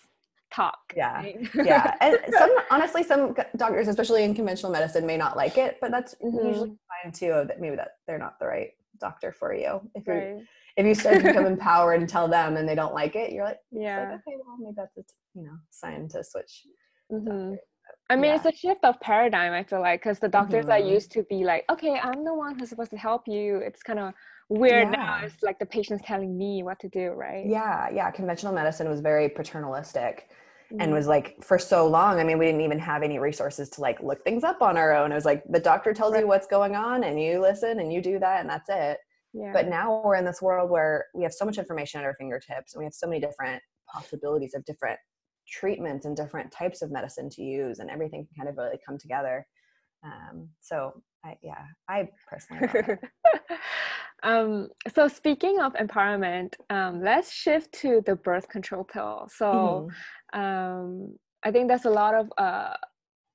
talk. 0.53 0.77
Yeah, 0.95 1.15
right? 1.15 1.49
yeah. 1.55 1.95
And 2.01 2.17
some 2.37 2.51
honestly, 2.71 3.03
some 3.03 3.35
doctors, 3.57 3.87
especially 3.87 4.23
in 4.23 4.35
conventional 4.35 4.71
medicine, 4.71 5.05
may 5.05 5.17
not 5.17 5.35
like 5.35 5.57
it, 5.57 5.77
but 5.81 5.91
that's 5.91 6.15
mm-hmm. 6.15 6.47
usually 6.47 6.77
fine 7.03 7.11
too. 7.11 7.45
That 7.47 7.59
maybe 7.59 7.75
that 7.75 7.91
they're 8.07 8.19
not 8.19 8.39
the 8.39 8.47
right 8.47 8.71
doctor 8.99 9.31
for 9.31 9.53
you. 9.53 9.81
If 9.95 10.07
you 10.07 10.13
right. 10.13 10.43
If 10.75 10.85
you 10.85 10.95
start 10.95 11.17
to 11.17 11.23
become 11.23 11.45
empowered 11.57 11.99
and 11.99 12.09
tell 12.09 12.27
them 12.27 12.57
and 12.57 12.67
they 12.67 12.75
don't 12.75 12.93
like 12.93 13.15
it, 13.15 13.31
you're 13.31 13.45
like, 13.45 13.59
yeah, 13.71 13.99
like, 13.99 14.07
okay, 14.27 14.37
well 14.45 14.57
maybe 14.59 14.73
that's 14.75 14.97
a 14.97 15.03
you 15.35 15.45
know 15.45 15.57
sign 15.69 16.07
to 16.09 16.23
switch. 16.23 16.63
Mm-hmm. 17.11 17.55
I 18.09 18.15
mean, 18.15 18.25
yeah. 18.25 18.35
it's 18.35 18.45
a 18.45 18.51
shift 18.51 18.83
of 18.83 18.99
paradigm. 18.99 19.53
I 19.53 19.63
feel 19.63 19.81
like 19.81 20.01
because 20.01 20.19
the 20.19 20.27
doctors 20.27 20.65
mm-hmm. 20.65 20.85
are 20.85 20.93
used 20.93 21.11
to 21.13 21.23
be 21.23 21.43
like, 21.43 21.65
okay, 21.69 21.99
I'm 22.01 22.23
the 22.23 22.33
one 22.33 22.57
who's 22.57 22.69
supposed 22.69 22.91
to 22.91 22.97
help 22.97 23.23
you. 23.27 23.57
It's 23.57 23.81
kind 23.81 23.99
of 23.99 24.13
weird 24.49 24.89
yeah. 24.91 24.97
now. 24.97 25.19
It's 25.23 25.41
like 25.41 25.59
the 25.59 25.65
patient's 25.65 26.03
telling 26.05 26.37
me 26.37 26.63
what 26.63 26.79
to 26.79 26.89
do, 26.89 27.11
right? 27.11 27.45
Yeah, 27.45 27.89
yeah. 27.93 28.11
Conventional 28.11 28.53
medicine 28.53 28.89
was 28.89 29.01
very 29.01 29.29
paternalistic 29.29 30.29
mm-hmm. 30.71 30.81
and 30.81 30.93
was 30.93 31.07
like 31.07 31.43
for 31.43 31.57
so 31.57 31.87
long. 31.87 32.19
I 32.19 32.23
mean, 32.23 32.37
we 32.37 32.45
didn't 32.45 32.61
even 32.61 32.79
have 32.79 33.03
any 33.03 33.19
resources 33.19 33.69
to 33.71 33.81
like 33.81 34.01
look 34.01 34.23
things 34.23 34.43
up 34.43 34.61
on 34.61 34.77
our 34.77 34.93
own. 34.93 35.11
It 35.11 35.15
was 35.15 35.25
like 35.25 35.43
the 35.49 35.59
doctor 35.59 35.93
tells 35.93 36.13
right. 36.13 36.21
you 36.21 36.27
what's 36.27 36.47
going 36.47 36.75
on 36.75 37.03
and 37.03 37.19
you 37.19 37.41
listen 37.41 37.79
and 37.79 37.91
you 37.91 38.01
do 38.01 38.19
that 38.19 38.41
and 38.41 38.49
that's 38.49 38.69
it. 38.69 38.99
Yeah. 39.33 39.51
But 39.51 39.67
now 39.67 40.01
we're 40.03 40.15
in 40.15 40.25
this 40.25 40.41
world 40.41 40.69
where 40.69 41.05
we 41.15 41.23
have 41.23 41.33
so 41.33 41.45
much 41.45 41.57
information 41.57 41.99
at 41.99 42.05
our 42.05 42.13
fingertips 42.13 42.73
and 42.73 42.79
we 42.79 42.85
have 42.85 42.93
so 42.93 43.07
many 43.07 43.19
different 43.19 43.61
possibilities 43.91 44.53
of 44.53 44.63
different 44.65 44.99
treatments 45.47 46.05
and 46.05 46.15
different 46.15 46.51
types 46.51 46.81
of 46.81 46.91
medicine 46.91 47.29
to 47.29 47.43
use 47.43 47.79
and 47.79 47.89
everything 47.89 48.25
can 48.25 48.45
kind 48.45 48.49
of 48.49 48.57
really 48.57 48.79
come 48.85 48.97
together 48.97 49.45
um, 50.03 50.49
so 50.61 51.01
I, 51.25 51.37
yeah 51.41 51.65
i 51.89 52.07
personally 52.27 52.69
um, 54.23 54.69
so 54.93 55.07
speaking 55.07 55.59
of 55.59 55.73
empowerment 55.73 56.53
um, 56.69 57.01
let's 57.01 57.31
shift 57.31 57.73
to 57.81 58.01
the 58.05 58.15
birth 58.15 58.47
control 58.49 58.83
pill 58.83 59.29
so 59.33 59.89
mm-hmm. 60.33 60.39
um, 60.39 61.15
i 61.43 61.51
think 61.51 61.67
there's 61.67 61.85
a 61.85 61.89
lot 61.89 62.15
of 62.15 62.31
uh, 62.37 62.73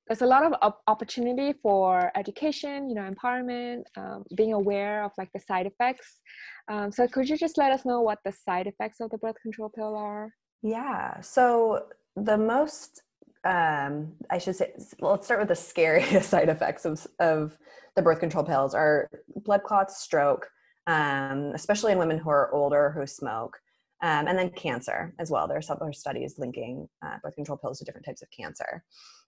there's 0.09 0.23
a 0.23 0.25
lot 0.25 0.43
of 0.43 0.73
opportunity 0.87 1.53
for 1.61 2.11
education 2.15 2.89
you 2.89 2.95
know 2.95 3.09
empowerment 3.09 3.83
um, 3.95 4.25
being 4.35 4.53
aware 4.53 5.03
of 5.03 5.11
like 5.17 5.29
the 5.33 5.39
side 5.39 5.67
effects. 5.67 6.19
Um, 6.67 6.91
so 6.91 7.07
could 7.07 7.29
you 7.29 7.37
just 7.37 7.57
let 7.57 7.71
us 7.71 7.85
know 7.85 8.01
what 8.01 8.19
the 8.25 8.31
side 8.31 8.67
effects 8.67 8.99
of 8.99 9.11
the 9.11 9.17
birth 9.19 9.37
control 9.41 9.69
pill 9.69 9.95
are? 9.95 10.33
Yeah. 10.61 11.21
So 11.21 11.85
the 12.15 12.37
most 12.37 13.03
um, 13.45 14.13
i 14.29 14.37
should 14.37 14.55
say 14.55 14.73
well, 14.99 15.11
let's 15.11 15.25
start 15.25 15.39
with 15.39 15.47
the 15.47 15.55
scariest 15.55 16.29
side 16.33 16.49
effects 16.49 16.83
of, 16.83 17.07
of 17.19 17.57
the 17.95 18.01
birth 18.01 18.19
control 18.19 18.43
pills 18.43 18.73
are 18.73 19.09
blood 19.45 19.63
clots 19.63 20.01
stroke 20.01 20.49
um, 20.87 21.51
especially 21.55 21.93
in 21.93 21.97
women 21.97 22.17
who 22.17 22.29
are 22.29 22.53
older 22.53 22.91
who 22.91 23.05
smoke 23.07 23.57
um, 24.01 24.27
and 24.27 24.37
then 24.37 24.49
cancer 24.51 25.13
as 25.19 25.29
well. 25.29 25.47
There 25.47 25.57
are 25.57 25.61
several 25.61 25.91
studies 25.93 26.35
linking 26.37 26.87
uh, 27.05 27.17
birth 27.21 27.35
control 27.35 27.57
pills 27.57 27.79
to 27.79 27.85
different 27.85 28.05
types 28.05 28.21
of 28.21 28.29
cancer. 28.31 28.83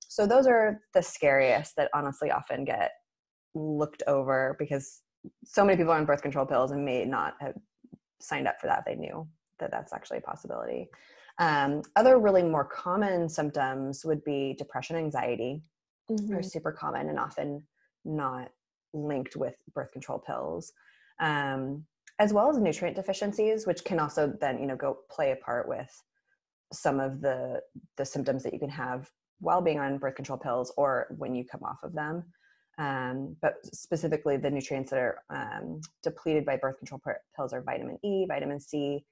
So 0.08 0.26
those 0.26 0.48
are 0.48 0.82
the 0.94 1.02
scariest 1.02 1.76
that 1.78 1.90
honestly 1.94 2.32
often 2.32 2.66
get 2.66 2.92
looked 3.54 4.04
over 4.08 4.56
because 4.60 5.02
so 5.44 5.64
many 5.64 5.78
people 5.78 5.94
are 5.94 5.98
on 5.98 6.06
birth 6.06 6.22
control 6.22 6.46
pills 6.46 6.72
and 6.72 6.86
may 6.86 7.06
not 7.06 7.36
have 7.40 7.56
signed 8.22 8.48
up 8.48 8.60
for 8.60 8.68
that. 8.68 8.84
They 8.86 8.96
knew 8.96 9.28
that 9.60 9.72
that's 9.72 9.94
actually 9.94 10.20
a 10.20 10.22
possibility. 10.22 10.90
Um, 11.40 11.82
other 11.96 12.20
really 12.20 12.44
more 12.44 12.66
common 12.66 13.30
symptoms 13.30 14.06
would 14.06 14.24
be 14.24 14.56
depression, 14.58 14.96
anxiety, 14.96 15.62
mm-hmm. 16.10 16.34
are 16.34 16.44
super 16.44 16.72
common 16.72 17.10
and 17.10 17.20
often 17.20 17.64
not 18.06 18.50
linked 18.94 19.36
with 19.36 19.56
birth 19.74 19.92
control 19.92 20.20
pills. 20.20 20.74
Um, 21.20 21.86
as 22.22 22.32
well 22.32 22.52
as 22.52 22.58
nutrient 22.60 22.96
deficiencies, 22.96 23.66
which 23.66 23.84
can 23.84 24.00
also 24.00 24.32
then 24.40 24.60
you 24.60 24.68
know 24.68 24.76
go 24.76 25.00
play 25.10 25.32
a 25.32 25.36
part 25.36 25.68
with 25.68 25.92
some 26.72 27.00
of 27.00 27.20
the 27.20 27.60
the 27.98 28.06
symptoms 28.06 28.44
that 28.44 28.54
you 28.54 28.60
can 28.60 28.70
have 28.70 29.10
while 29.40 29.60
being 29.60 29.80
on 29.80 29.98
birth 29.98 30.16
control 30.16 30.38
pills 30.38 30.72
or 30.78 31.08
when 31.18 31.34
you 31.34 31.44
come 31.44 31.64
off 31.64 31.80
of 31.82 31.94
them. 31.94 32.24
Um, 32.78 33.36
but 33.42 33.56
specifically, 33.66 34.38
the 34.38 34.52
nutrients 34.52 34.92
that 34.92 35.00
are 35.00 35.18
um, 35.32 35.82
depleted 36.04 36.46
by 36.46 36.58
birth 36.58 36.78
control 36.78 37.02
pills 37.36 37.54
are 37.54 37.64
vitamin 37.64 37.98
E, 38.04 38.26
vitamin 38.28 38.60
C, 38.60 39.04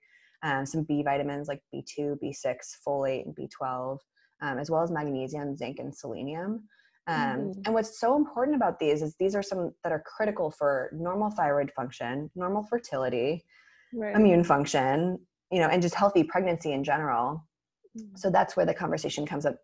um, 0.43 0.65
some 0.67 0.83
B 0.83 1.01
vitamins 1.01 1.47
like 1.47 1.61
B2, 1.73 2.19
B6, 2.23 2.55
folate, 2.87 3.25
and 3.25 3.35
B12, 3.35 3.97
um, 4.41 4.59
as 4.59 4.69
well 4.69 4.83
as 4.83 4.91
magnesium, 4.91 5.57
zinc, 5.57 5.79
and 5.79 5.93
selenium. 5.93 6.63
Um, 7.09 7.15
mm-hmm. 7.15 7.61
And 7.65 7.73
what's 7.73 7.99
so 7.99 8.15
important 8.15 8.55
about 8.55 8.79
these 8.79 9.01
is 9.01 9.15
these 9.19 9.33
are 9.33 9.41
some 9.41 9.73
that 9.83 9.91
are 9.91 10.03
critical 10.05 10.51
for 10.51 10.91
normal 10.93 11.31
thyroid 11.31 11.71
function, 11.75 12.29
normal 12.35 12.63
fertility, 12.63 13.43
right. 13.93 14.15
immune 14.15 14.43
function, 14.43 15.17
you 15.51 15.59
know, 15.59 15.67
and 15.67 15.81
just 15.81 15.95
healthy 15.95 16.23
pregnancy 16.23 16.71
in 16.71 16.83
general. 16.83 17.43
Mm-hmm. 17.97 18.15
So 18.15 18.29
that's 18.29 18.55
where 18.55 18.65
the 18.65 18.75
conversation 18.75 19.25
comes 19.25 19.47
up 19.47 19.55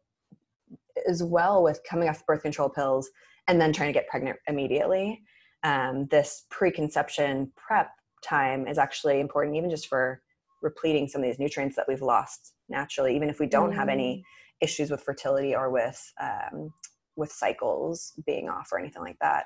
as 1.08 1.22
well 1.22 1.62
with 1.62 1.82
coming 1.88 2.10
off 2.10 2.26
birth 2.26 2.42
control 2.42 2.68
pills 2.68 3.10
and 3.48 3.62
then 3.62 3.72
trying 3.72 3.90
to 3.90 3.94
get 3.94 4.08
pregnant 4.08 4.40
immediately. 4.48 5.22
Um, 5.62 6.08
this 6.10 6.46
preconception 6.50 7.52
prep 7.56 7.92
time 8.24 8.68
is 8.68 8.80
actually 8.80 9.20
important, 9.20 9.56
even 9.56 9.70
just 9.70 9.88
for 9.88 10.24
repleting 10.64 11.08
some 11.08 11.22
of 11.22 11.28
these 11.28 11.38
nutrients 11.38 11.76
that 11.76 11.86
we've 11.88 12.02
lost 12.02 12.54
naturally, 12.70 13.16
even 13.16 13.30
if 13.30 13.40
we 13.40 13.46
don't 13.46 13.70
mm-hmm. 13.70 13.80
have 13.80 13.90
any 13.90 14.18
mm. 14.18 14.24
issues 14.66 14.90
with 14.90 15.04
fertility 15.04 15.54
or 15.54 15.70
with 15.70 16.02
um, 16.20 16.72
with 17.16 17.32
cycles 17.32 18.14
being 18.26 18.50
off 18.50 18.70
or 18.72 18.80
anything 18.80 19.02
like 19.02 19.18
that. 19.22 19.46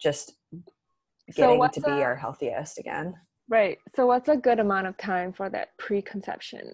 Just 0.00 0.34
getting 1.34 1.60
so 1.60 1.68
to 1.68 1.80
be 1.80 1.90
a, 1.90 2.02
our 2.02 2.16
healthiest 2.16 2.78
again. 2.78 3.14
Right. 3.48 3.78
So 3.94 4.06
what's 4.06 4.28
a 4.28 4.36
good 4.36 4.58
amount 4.58 4.86
of 4.86 4.96
time 4.96 5.32
for 5.32 5.48
that 5.50 5.76
preconception? 5.78 6.72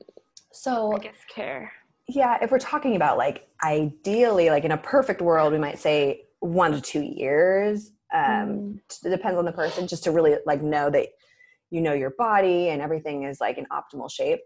So 0.52 0.94
I 0.94 0.98
guess 0.98 1.16
care. 1.34 1.72
Yeah, 2.08 2.38
if 2.42 2.50
we're 2.50 2.58
talking 2.58 2.96
about 2.96 3.16
like 3.16 3.48
ideally, 3.62 4.50
like 4.50 4.64
in 4.64 4.72
a 4.72 4.78
perfect 4.78 5.22
world, 5.22 5.52
we 5.52 5.58
might 5.58 5.78
say 5.78 6.22
one 6.40 6.72
to 6.72 6.80
two 6.80 7.02
years. 7.02 7.92
Um, 8.12 8.22
mm. 8.24 8.80
It 9.04 9.10
depends 9.10 9.38
on 9.38 9.44
the 9.44 9.52
person, 9.52 9.86
just 9.86 10.04
to 10.04 10.10
really 10.10 10.36
like 10.44 10.62
know 10.62 10.90
that 10.90 11.08
you 11.70 11.80
know 11.80 11.94
your 11.94 12.10
body 12.18 12.68
and 12.68 12.82
everything 12.82 13.24
is 13.24 13.40
like 13.40 13.56
in 13.56 13.66
optimal 13.66 14.10
shape. 14.10 14.40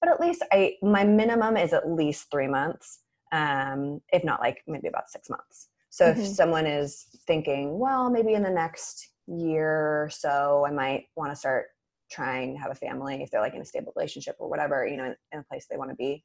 But 0.00 0.10
at 0.10 0.20
least 0.20 0.44
I, 0.52 0.74
my 0.82 1.02
minimum 1.02 1.56
is 1.56 1.72
at 1.72 1.90
least 1.90 2.30
three 2.30 2.46
months 2.46 3.00
um, 3.32 4.00
if 4.12 4.24
not 4.24 4.40
like 4.40 4.62
maybe 4.66 4.88
about 4.88 5.10
six 5.10 5.28
months. 5.28 5.68
So 5.90 6.06
mm-hmm. 6.06 6.20
if 6.20 6.26
someone 6.28 6.66
is 6.66 7.06
thinking, 7.26 7.78
well, 7.78 8.10
maybe 8.10 8.34
in 8.34 8.42
the 8.42 8.50
next 8.50 9.08
year 9.26 10.02
or 10.02 10.10
so, 10.10 10.64
I 10.66 10.70
might 10.70 11.06
want 11.16 11.32
to 11.32 11.36
start 11.36 11.66
trying 12.10 12.54
to 12.54 12.60
have 12.60 12.70
a 12.70 12.74
family 12.74 13.22
if 13.22 13.30
they're 13.30 13.40
like 13.40 13.54
in 13.54 13.60
a 13.60 13.64
stable 13.64 13.92
relationship 13.96 14.36
or 14.38 14.48
whatever, 14.48 14.86
you 14.86 14.96
know, 14.96 15.04
in, 15.04 15.16
in 15.32 15.40
a 15.40 15.44
place 15.44 15.66
they 15.70 15.76
want 15.76 15.90
to 15.90 15.96
be. 15.96 16.24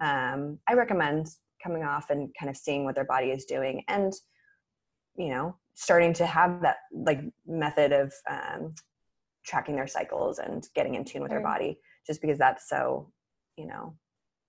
Um, 0.00 0.58
I 0.68 0.74
recommend 0.74 1.28
coming 1.62 1.84
off 1.84 2.10
and 2.10 2.34
kind 2.38 2.50
of 2.50 2.56
seeing 2.56 2.84
what 2.84 2.94
their 2.94 3.04
body 3.04 3.30
is 3.30 3.44
doing 3.44 3.84
and, 3.88 4.12
you 5.16 5.28
know, 5.28 5.56
starting 5.74 6.12
to 6.14 6.26
have 6.26 6.60
that 6.62 6.76
like 6.92 7.20
method 7.46 7.92
of 7.92 8.12
um, 8.28 8.74
tracking 9.44 9.76
their 9.76 9.86
cycles 9.86 10.38
and 10.38 10.68
getting 10.74 10.94
in 10.94 11.04
tune 11.04 11.22
with 11.22 11.30
their 11.30 11.40
body 11.42 11.78
just 12.06 12.20
because 12.20 12.38
that's 12.38 12.68
so, 12.68 13.10
you 13.56 13.66
know, 13.66 13.94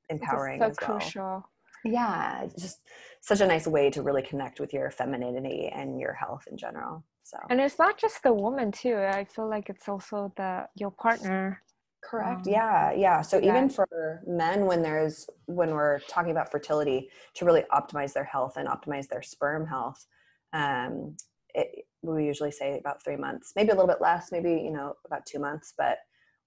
empowering 0.09 0.59
so 0.59 0.67
as 0.67 0.77
well. 0.81 0.99
crucial 0.99 1.49
yeah 1.85 2.45
just 2.59 2.79
such 3.21 3.41
a 3.41 3.47
nice 3.47 3.67
way 3.67 3.89
to 3.89 4.01
really 4.01 4.21
connect 4.21 4.59
with 4.59 4.73
your 4.73 4.91
femininity 4.91 5.71
and 5.73 5.99
your 5.99 6.13
health 6.13 6.45
in 6.49 6.57
general 6.57 7.03
so. 7.23 7.37
And 7.49 7.59
it's 7.59 7.79
not 7.79 7.97
just 7.97 8.21
the 8.21 8.33
woman 8.33 8.71
too. 8.71 8.95
I 8.97 9.23
feel 9.23 9.49
like 9.49 9.69
it's 9.69 9.89
also 9.89 10.31
the 10.35 10.67
your 10.75 10.91
partner. 10.91 11.61
Correct. 12.03 12.47
Um, 12.47 12.53
yeah 12.53 12.91
yeah. 12.91 13.21
So 13.21 13.37
yeah. 13.37 13.49
even 13.49 13.69
for 13.69 14.21
men 14.27 14.65
when 14.65 14.81
there's 14.81 15.27
when 15.45 15.71
we're 15.71 15.99
talking 16.01 16.31
about 16.31 16.51
fertility 16.51 17.09
to 17.35 17.45
really 17.45 17.63
optimize 17.71 18.13
their 18.13 18.25
health 18.25 18.57
and 18.57 18.67
optimize 18.67 19.07
their 19.07 19.21
sperm 19.21 19.65
health 19.65 20.05
um 20.53 21.15
it, 21.55 21.85
we 22.03 22.25
usually 22.25 22.51
say 22.51 22.77
about 22.77 23.03
three 23.03 23.15
months 23.15 23.53
maybe 23.55 23.69
a 23.69 23.73
little 23.73 23.87
bit 23.87 24.01
less 24.01 24.31
maybe 24.31 24.51
you 24.51 24.71
know 24.71 24.93
about 25.05 25.25
two 25.25 25.39
months 25.39 25.73
but 25.75 25.97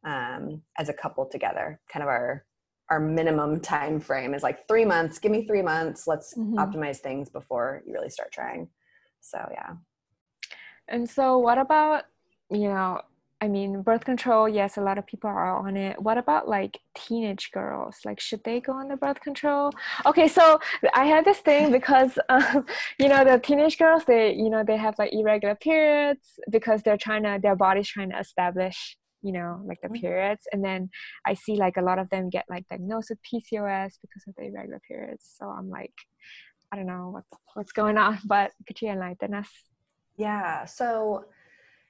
um 0.05 0.63
as 0.79 0.89
a 0.89 0.93
couple 0.93 1.27
together 1.27 1.81
kind 1.93 2.05
of 2.05 2.09
our 2.09 2.46
our 2.91 3.01
minimum 3.01 3.61
time 3.61 4.01
frame 4.01 4.35
is 4.35 4.43
like 4.43 4.69
three 4.69 4.85
months. 4.85 5.19
Give 5.19 5.33
me 5.33 5.47
three 5.47 5.63
months. 5.63 6.07
Let's 6.07 6.35
mm-hmm. 6.35 6.59
optimize 6.59 6.99
things 6.99 7.29
before 7.29 7.83
you 7.87 7.93
really 7.93 8.11
start 8.11 8.33
trying. 8.33 8.69
So 9.21 9.39
yeah. 9.51 9.75
And 10.89 11.09
so 11.09 11.39
what 11.39 11.59
about 11.59 12.05
you 12.49 12.69
know 12.69 13.01
i 13.41 13.49
mean 13.49 13.83
birth 13.83 14.05
control 14.05 14.49
yes 14.49 14.77
a 14.77 14.81
lot 14.81 14.99
of 14.99 15.07
people 15.07 15.29
are 15.29 15.67
on 15.67 15.77
it. 15.77 16.01
What 16.01 16.17
about 16.17 16.49
like 16.49 16.79
teenage 16.95 17.51
girls? 17.53 17.97
Like 18.05 18.21
should 18.21 18.45
they 18.45 18.61
go 18.61 18.73
on 18.73 18.89
the 18.89 18.97
birth 18.97 19.21
control? 19.21 19.73
Okay 20.07 20.29
so 20.29 20.61
i 20.95 21.07
had 21.07 21.25
this 21.25 21.39
thing 21.39 21.73
because 21.73 22.19
um, 22.29 22.65
you 22.99 23.09
know 23.09 23.25
the 23.25 23.39
teenage 23.39 23.79
girls 23.79 24.05
they 24.05 24.33
you 24.33 24.49
know 24.49 24.63
they 24.65 24.77
have 24.77 24.95
like 24.99 25.13
irregular 25.13 25.57
periods 25.57 26.39
because 26.51 26.83
they're 26.83 26.97
trying 26.97 27.25
to 27.25 27.39
their 27.43 27.57
body's 27.57 27.89
trying 27.89 28.11
to 28.11 28.19
establish 28.19 28.97
you 29.23 29.33
know 29.33 29.61
like 29.67 29.81
the 29.83 29.89
mm-hmm. 29.89 30.01
periods 30.01 30.47
and 30.53 30.65
then 30.65 30.89
i 31.27 31.35
see 31.35 31.57
like 31.57 31.77
a 31.77 31.83
lot 31.83 31.99
of 31.99 32.09
them 32.11 32.31
get 32.31 32.45
like 32.49 32.67
diagnosed 32.69 33.11
with 33.11 33.19
pcos 33.23 33.93
because 34.01 34.23
of 34.29 34.35
the 34.37 34.45
irregular 34.45 34.81
periods 34.87 35.35
so 35.39 35.47
i'm 35.47 35.69
like 35.69 35.93
i 36.73 36.77
don't 36.77 36.87
know 36.87 37.11
what's 37.13 37.29
what's 37.55 37.73
going 37.73 37.99
on 37.99 38.19
but 38.27 38.53
could 38.67 38.81
you 38.81 38.89
enlighten 38.89 39.35
us 39.35 39.49
yeah 40.17 40.65
so 40.65 41.25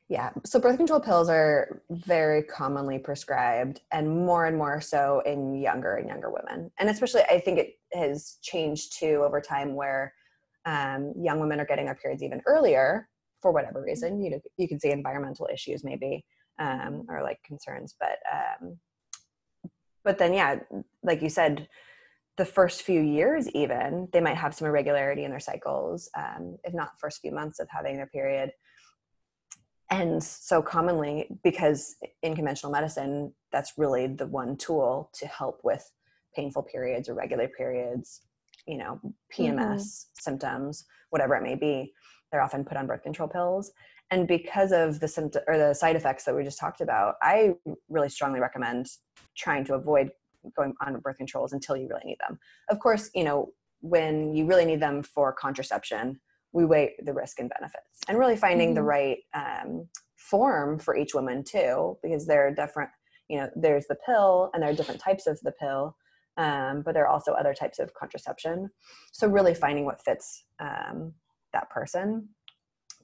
yeah 0.08 0.30
so 0.44 0.60
birth 0.60 0.76
control 0.76 1.00
pills 1.00 1.28
are 1.28 1.82
very 1.90 2.42
commonly 2.42 2.98
prescribed 2.98 3.80
and 3.92 4.08
more 4.08 4.46
and 4.46 4.56
more 4.56 4.80
so 4.80 5.20
in 5.26 5.54
younger 5.54 5.96
and 5.96 6.08
younger 6.08 6.30
women 6.30 6.70
and 6.78 6.88
especially 6.88 7.22
i 7.22 7.40
think 7.40 7.58
it 7.58 7.74
has 7.92 8.36
changed 8.42 8.98
too 8.98 9.22
over 9.24 9.40
time 9.40 9.74
where 9.74 10.12
um, 10.64 11.12
young 11.16 11.38
women 11.38 11.60
are 11.60 11.64
getting 11.64 11.84
their 11.86 11.94
periods 11.94 12.24
even 12.24 12.42
earlier 12.46 13.08
for 13.40 13.52
whatever 13.52 13.80
mm-hmm. 13.80 13.88
reason 13.88 14.22
you 14.22 14.30
know 14.30 14.40
you 14.56 14.68
can 14.68 14.78
see 14.78 14.90
environmental 14.90 15.48
issues 15.52 15.82
maybe 15.82 16.24
um, 16.58 17.04
or 17.08 17.22
like 17.22 17.42
concerns. 17.44 17.94
But 17.98 18.18
um, 18.32 18.78
but 20.04 20.18
then 20.18 20.32
yeah, 20.32 20.60
like 21.02 21.22
you 21.22 21.28
said, 21.28 21.68
the 22.36 22.44
first 22.44 22.82
few 22.82 23.00
years 23.00 23.48
even 23.50 24.08
they 24.12 24.20
might 24.20 24.36
have 24.36 24.54
some 24.54 24.68
irregularity 24.68 25.24
in 25.24 25.30
their 25.30 25.40
cycles, 25.40 26.08
um, 26.16 26.56
if 26.64 26.74
not 26.74 26.98
first 27.00 27.20
few 27.20 27.32
months 27.32 27.58
of 27.58 27.68
having 27.70 27.96
their 27.96 28.06
period. 28.06 28.50
And 29.90 30.22
so 30.22 30.62
commonly, 30.62 31.28
because 31.44 31.94
in 32.22 32.34
conventional 32.34 32.72
medicine, 32.72 33.32
that's 33.52 33.74
really 33.76 34.08
the 34.08 34.26
one 34.26 34.56
tool 34.56 35.10
to 35.14 35.26
help 35.26 35.60
with 35.62 35.88
painful 36.34 36.64
periods 36.64 37.08
or 37.08 37.14
regular 37.14 37.48
periods, 37.48 38.22
you 38.66 38.78
know, 38.78 39.00
PMS 39.32 39.54
mm-hmm. 39.54 40.20
symptoms, 40.20 40.84
whatever 41.10 41.36
it 41.36 41.42
may 41.42 41.54
be. 41.54 41.92
They're 42.30 42.42
often 42.42 42.64
put 42.64 42.76
on 42.76 42.86
birth 42.86 43.02
control 43.02 43.28
pills 43.28 43.72
and 44.10 44.28
because 44.28 44.72
of 44.72 45.00
the 45.00 45.08
symptom 45.08 45.42
or 45.48 45.58
the 45.58 45.74
side 45.74 45.96
effects 45.96 46.24
that 46.24 46.34
we 46.34 46.44
just 46.44 46.60
talked 46.60 46.80
about 46.80 47.16
i 47.22 47.52
really 47.88 48.08
strongly 48.08 48.38
recommend 48.38 48.86
trying 49.36 49.64
to 49.64 49.74
avoid 49.74 50.10
going 50.54 50.74
on 50.80 50.98
birth 51.00 51.18
controls 51.18 51.52
until 51.52 51.76
you 51.76 51.88
really 51.88 52.04
need 52.04 52.18
them. 52.26 52.38
Of 52.68 52.78
course, 52.78 53.10
you 53.14 53.24
know, 53.24 53.52
when 53.80 54.34
you 54.34 54.46
really 54.46 54.64
need 54.64 54.80
them 54.80 55.02
for 55.02 55.32
contraception, 55.32 56.20
we 56.52 56.64
weigh 56.64 56.94
the 57.04 57.12
risk 57.12 57.38
and 57.40 57.50
benefits 57.50 58.00
and 58.08 58.18
really 58.18 58.36
finding 58.36 58.68
mm-hmm. 58.68 58.76
the 58.76 58.82
right 58.82 59.18
um, 59.34 59.88
form 60.16 60.78
for 60.78 60.96
each 60.96 61.14
woman 61.14 61.44
too, 61.44 61.98
because 62.02 62.26
there 62.26 62.46
are 62.46 62.54
different, 62.54 62.90
you 63.28 63.38
know, 63.38 63.50
there's 63.56 63.86
the 63.86 63.96
pill 64.06 64.50
and 64.54 64.62
there 64.62 64.70
are 64.70 64.74
different 64.74 65.00
types 65.00 65.26
of 65.26 65.38
the 65.42 65.52
pill. 65.52 65.96
Um, 66.38 66.82
but 66.82 66.92
there 66.92 67.04
are 67.04 67.08
also 67.08 67.32
other 67.32 67.54
types 67.54 67.78
of 67.78 67.94
contraception. 67.94 68.68
So 69.12 69.26
really 69.26 69.54
finding 69.54 69.86
what 69.86 70.04
fits 70.04 70.44
um, 70.60 71.14
that 71.56 71.70
person, 71.70 72.28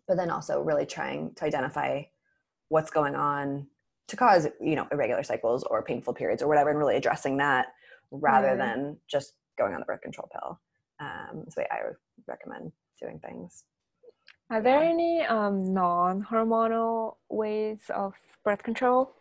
but 0.06 0.16
then 0.16 0.30
also 0.30 0.60
really 0.62 0.86
trying 0.86 1.34
to 1.34 1.44
identify 1.44 2.02
what's 2.68 2.90
going 2.90 3.14
on 3.14 3.66
to 4.08 4.16
cause 4.16 4.46
you 4.60 4.76
know 4.76 4.86
irregular 4.92 5.22
cycles 5.22 5.62
or 5.64 5.82
painful 5.82 6.14
periods 6.14 6.42
or 6.42 6.48
whatever 6.48 6.70
and 6.70 6.78
really 6.78 6.96
addressing 6.96 7.36
that 7.38 7.66
rather 8.10 8.48
mm. 8.48 8.58
than 8.58 8.96
just 9.08 9.34
going 9.58 9.72
on 9.74 9.80
the 9.80 9.86
birth 9.86 10.02
control 10.02 10.28
pill. 10.32 10.60
Um, 11.00 11.44
way 11.56 11.66
i 11.70 11.78
would 11.84 11.96
recommend 12.28 12.72
doing 13.00 13.18
things. 13.18 13.64
Are 14.50 14.62
there 14.62 14.82
any 14.82 15.22
um, 15.22 15.72
non-hormonal 15.72 17.16
ways 17.30 17.80
of 18.02 18.12
birth 18.44 18.62
control? 18.62 19.12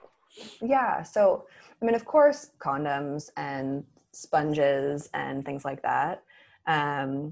Yeah 0.62 1.04
so 1.04 1.46
i 1.82 1.86
mean 1.86 1.96
of 1.96 2.06
course 2.06 2.52
condoms 2.60 3.30
and 3.38 3.84
sponges 4.14 5.10
and 5.14 5.46
things 5.46 5.64
like 5.66 5.82
that. 5.84 6.24
Um, 6.68 7.32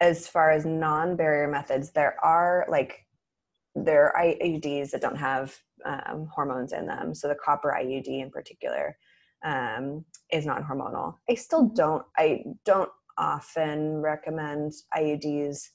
as 0.00 0.28
far 0.28 0.50
as 0.50 0.64
non-barrier 0.64 1.48
methods 1.48 1.90
there 1.90 2.16
are 2.22 2.64
like 2.68 3.04
there 3.74 4.16
are 4.16 4.24
IUDs 4.24 4.90
that 4.90 5.00
don't 5.00 5.16
have 5.16 5.56
um, 5.84 6.28
hormones 6.32 6.72
in 6.72 6.86
them. 6.86 7.14
So 7.14 7.28
the 7.28 7.34
copper 7.34 7.76
IUD 7.78 8.06
in 8.06 8.30
particular 8.30 8.96
um, 9.44 10.04
is 10.32 10.46
non-hormonal. 10.46 11.14
I 11.28 11.34
still 11.34 11.64
mm-hmm. 11.64 11.74
don't. 11.74 12.04
I 12.16 12.44
don't 12.64 12.90
often 13.16 14.00
recommend 14.00 14.72
IUDs 14.96 15.68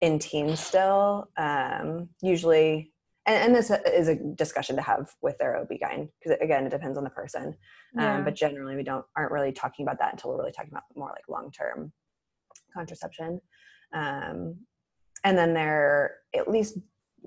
in 0.00 0.18
teens 0.18 0.60
still. 0.60 1.28
Um, 1.36 2.08
usually, 2.22 2.92
and, 3.26 3.46
and, 3.46 3.54
this 3.54 3.72
is 3.92 4.08
a 4.08 4.14
discussion 4.14 4.76
to 4.76 4.82
have 4.82 5.10
with 5.20 5.36
their 5.38 5.56
OB-GYN 5.56 6.08
because 6.18 6.38
again, 6.40 6.66
it 6.66 6.70
depends 6.70 6.96
on 6.96 7.04
the 7.04 7.10
person. 7.10 7.56
Um, 7.98 8.24
but 8.24 8.34
generally, 8.34 8.76
we 8.76 8.82
don't 8.82 9.04
aren't 9.16 9.32
really 9.32 9.52
talking 9.52 9.84
about 9.84 9.98
that 9.98 10.12
until 10.12 10.30
we're 10.30 10.38
really 10.38 10.52
talking 10.52 10.70
about 10.70 10.84
more 10.94 11.08
like 11.08 11.28
long-term 11.28 11.92
contraception. 12.74 13.40
Um, 13.92 14.56
and 15.24 15.36
then 15.36 15.54
there 15.54 15.82
are 15.82 16.10
at 16.34 16.50
least 16.50 16.78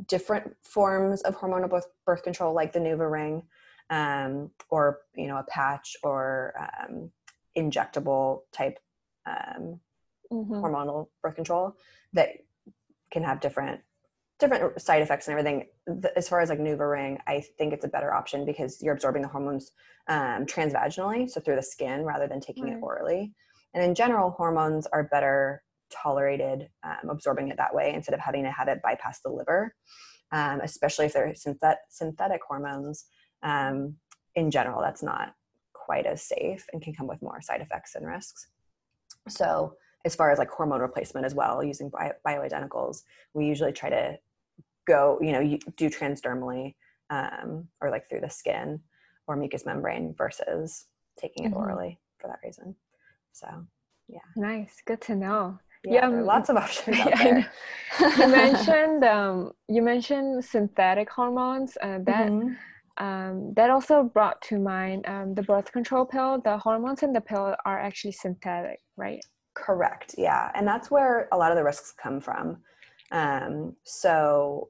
different 0.08 0.56
forms 0.64 1.22
of 1.24 1.38
hormonal 1.38 1.70
birth, 1.70 1.88
birth 2.06 2.24
control, 2.24 2.54
like 2.54 2.74
the 2.74 2.80
NuvaRing, 2.80 3.44
um, 3.90 4.52
or 4.70 5.00
you 5.16 5.28
know 5.28 5.38
a 5.38 5.44
patch 5.44 5.98
or 6.04 6.54
um, 6.60 7.12
injectable 7.58 8.42
type 8.52 8.80
um, 9.26 9.80
mm-hmm. 10.32 10.54
hormonal 10.54 11.08
birth 11.22 11.36
control 11.36 11.76
that 12.14 12.30
can 13.12 13.24
have 13.24 13.40
different 13.40 13.82
different 14.40 14.82
side 14.82 15.02
effects 15.02 15.28
and 15.28 15.38
everything. 15.38 15.68
As 16.16 16.30
far 16.30 16.40
as 16.40 16.50
like 16.50 16.60
NuvaRing, 16.60 17.20
I 17.28 17.44
think 17.58 17.74
it's 17.74 17.86
a 17.86 17.90
better 17.90 18.14
option 18.14 18.46
because 18.46 18.82
you're 18.82 18.94
absorbing 18.94 19.22
the 19.22 19.28
hormones 19.28 19.72
um, 20.08 20.46
transvaginally, 20.46 21.30
so 21.30 21.42
through 21.42 21.58
the 21.58 21.64
skin 21.64 22.04
rather 22.04 22.28
than 22.28 22.40
taking 22.40 22.66
right. 22.66 22.74
it 22.74 22.80
orally. 22.82 23.34
And 23.74 23.84
in 23.84 23.94
general, 23.94 24.32
hormones 24.32 24.88
are 24.88 25.04
better 25.04 25.62
tolerated 25.90 26.70
um, 26.84 27.10
absorbing 27.10 27.50
it 27.50 27.58
that 27.58 27.74
way 27.74 27.94
instead 27.94 28.14
of 28.14 28.20
having 28.20 28.44
to 28.44 28.52
have 28.52 28.68
it 28.68 28.82
bypass 28.84 29.22
the 29.22 29.30
liver, 29.30 29.76
um, 30.32 30.62
especially 30.62 31.06
if 31.06 31.14
they're 31.14 31.34
synthet- 31.34 31.78
synthetic 31.90 32.42
hormones. 32.48 33.06
Um, 33.44 33.96
in 34.36 34.52
general, 34.52 34.82
that's 34.82 35.04
not 35.04 35.34
quite 35.74 36.06
as 36.06 36.22
safe 36.22 36.66
and 36.72 36.82
can 36.82 36.94
come 36.94 37.08
with 37.08 37.22
more 37.22 37.42
side 37.42 37.62
effects 37.62 37.96
and 37.96 38.06
risks. 38.06 38.48
So, 39.28 39.76
as 40.06 40.16
far 40.16 40.32
as 40.32 40.40
like 40.40 40.50
hormone 40.50 40.82
replacement 40.82 41.26
as 41.26 41.36
well, 41.36 41.64
using 41.64 41.90
bio- 41.90 42.14
bioidenticals, 42.26 43.04
we 43.34 43.46
usually 43.46 43.74
try 43.74 43.90
to 43.90 44.18
go, 44.88 45.20
you 45.22 45.32
know, 45.32 45.58
do 45.76 45.90
transdermally 45.90 46.76
um, 47.10 47.68
or 47.82 47.90
like 47.90 48.08
through 48.08 48.22
the 48.22 48.30
skin 48.30 48.80
or 49.28 49.36
mucous 49.36 49.66
membrane 49.66 50.14
versus 50.18 50.86
taking 51.20 51.46
it 51.46 51.50
mm-hmm. 51.50 51.58
orally 51.58 52.00
for 52.18 52.28
that 52.28 52.40
reason. 52.44 52.76
So, 53.34 53.48
yeah. 54.08 54.20
Nice. 54.36 54.82
Good 54.86 55.02
to 55.02 55.16
know 55.16 55.60
yeah, 55.84 56.10
yeah. 56.10 56.22
lots 56.22 56.50
of 56.50 56.58
options 56.64 57.00
out 57.00 57.18
there. 57.18 57.52
you 58.00 58.28
mentioned 58.28 59.04
um, 59.04 59.52
you 59.68 59.82
mentioned 59.82 60.44
synthetic 60.44 61.10
hormones 61.10 61.78
uh, 61.82 62.00
that 62.04 62.30
mm-hmm. 62.30 63.04
um, 63.04 63.54
that 63.56 63.70
also 63.70 64.04
brought 64.04 64.42
to 64.44 64.60
mind 64.60 65.06
um, 65.08 65.34
the 65.36 65.44
birth 65.44 65.72
control 65.72 66.06
pill. 66.06 66.42
The 66.44 66.58
hormones 66.58 67.04
in 67.04 67.14
the 67.14 67.22
pill 67.22 67.56
are 67.66 67.80
actually 67.80 68.14
synthetic 68.14 68.80
right? 68.98 69.24
Correct 69.56 70.16
yeah. 70.18 70.52
And 70.56 70.68
that's 70.68 70.92
where 70.92 71.28
a 71.32 71.38
lot 71.38 71.52
of 71.52 71.58
the 71.58 71.64
risks 71.64 71.94
come 72.02 72.20
from. 72.20 72.58
Um, 73.12 73.76
so 73.84 74.70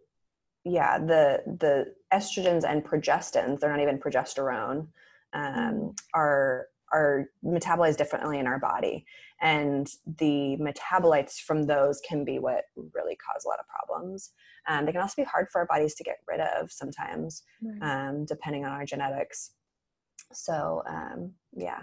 yeah 0.65 0.97
the 0.97 1.41
the 1.59 1.93
estrogens 2.13 2.63
and 2.63 2.83
progestins 2.83 3.59
they're 3.59 3.71
not 3.71 3.81
even 3.81 3.97
progesterone 3.97 4.87
um, 5.33 5.43
mm. 5.53 5.97
are 6.13 6.67
are 6.91 7.29
metabolized 7.45 7.97
differently 7.97 8.39
in 8.39 8.47
our 8.47 8.59
body 8.59 9.05
and 9.41 9.87
the 10.17 10.57
metabolites 10.59 11.39
from 11.39 11.63
those 11.63 12.01
can 12.07 12.25
be 12.25 12.39
what 12.39 12.65
really 12.93 13.15
cause 13.15 13.45
a 13.45 13.47
lot 13.47 13.59
of 13.59 13.65
problems. 13.67 14.31
Um, 14.67 14.85
they 14.85 14.91
can 14.91 15.01
also 15.01 15.21
be 15.21 15.25
hard 15.25 15.47
for 15.51 15.59
our 15.59 15.65
bodies 15.65 15.95
to 15.95 16.03
get 16.03 16.17
rid 16.27 16.39
of 16.39 16.71
sometimes 16.71 17.43
right. 17.61 18.07
um, 18.09 18.25
depending 18.25 18.65
on 18.65 18.71
our 18.71 18.85
genetics. 18.85 19.51
So 20.33 20.83
um, 20.87 21.31
yeah. 21.55 21.81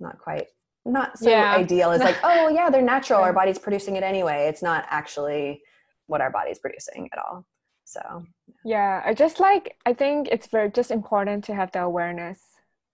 Not 0.00 0.18
quite 0.18 0.48
not 0.84 1.16
so 1.16 1.30
yeah. 1.30 1.54
ideal 1.54 1.92
it's 1.92 2.02
like 2.02 2.18
oh 2.24 2.48
yeah 2.48 2.68
they're 2.68 2.82
natural. 2.82 3.20
Our 3.20 3.32
body's 3.32 3.58
producing 3.58 3.96
it 3.96 4.02
anyway. 4.02 4.46
It's 4.48 4.62
not 4.62 4.84
actually 4.90 5.62
what 6.06 6.20
our 6.20 6.30
body's 6.30 6.58
producing 6.58 7.08
at 7.12 7.18
all. 7.18 7.46
So 7.84 8.24
yeah 8.64 9.02
i 9.04 9.12
just 9.12 9.40
like 9.40 9.76
i 9.86 9.92
think 9.92 10.28
it's 10.30 10.46
very 10.46 10.70
just 10.70 10.90
important 10.90 11.44
to 11.44 11.54
have 11.54 11.72
the 11.72 11.80
awareness 11.80 12.40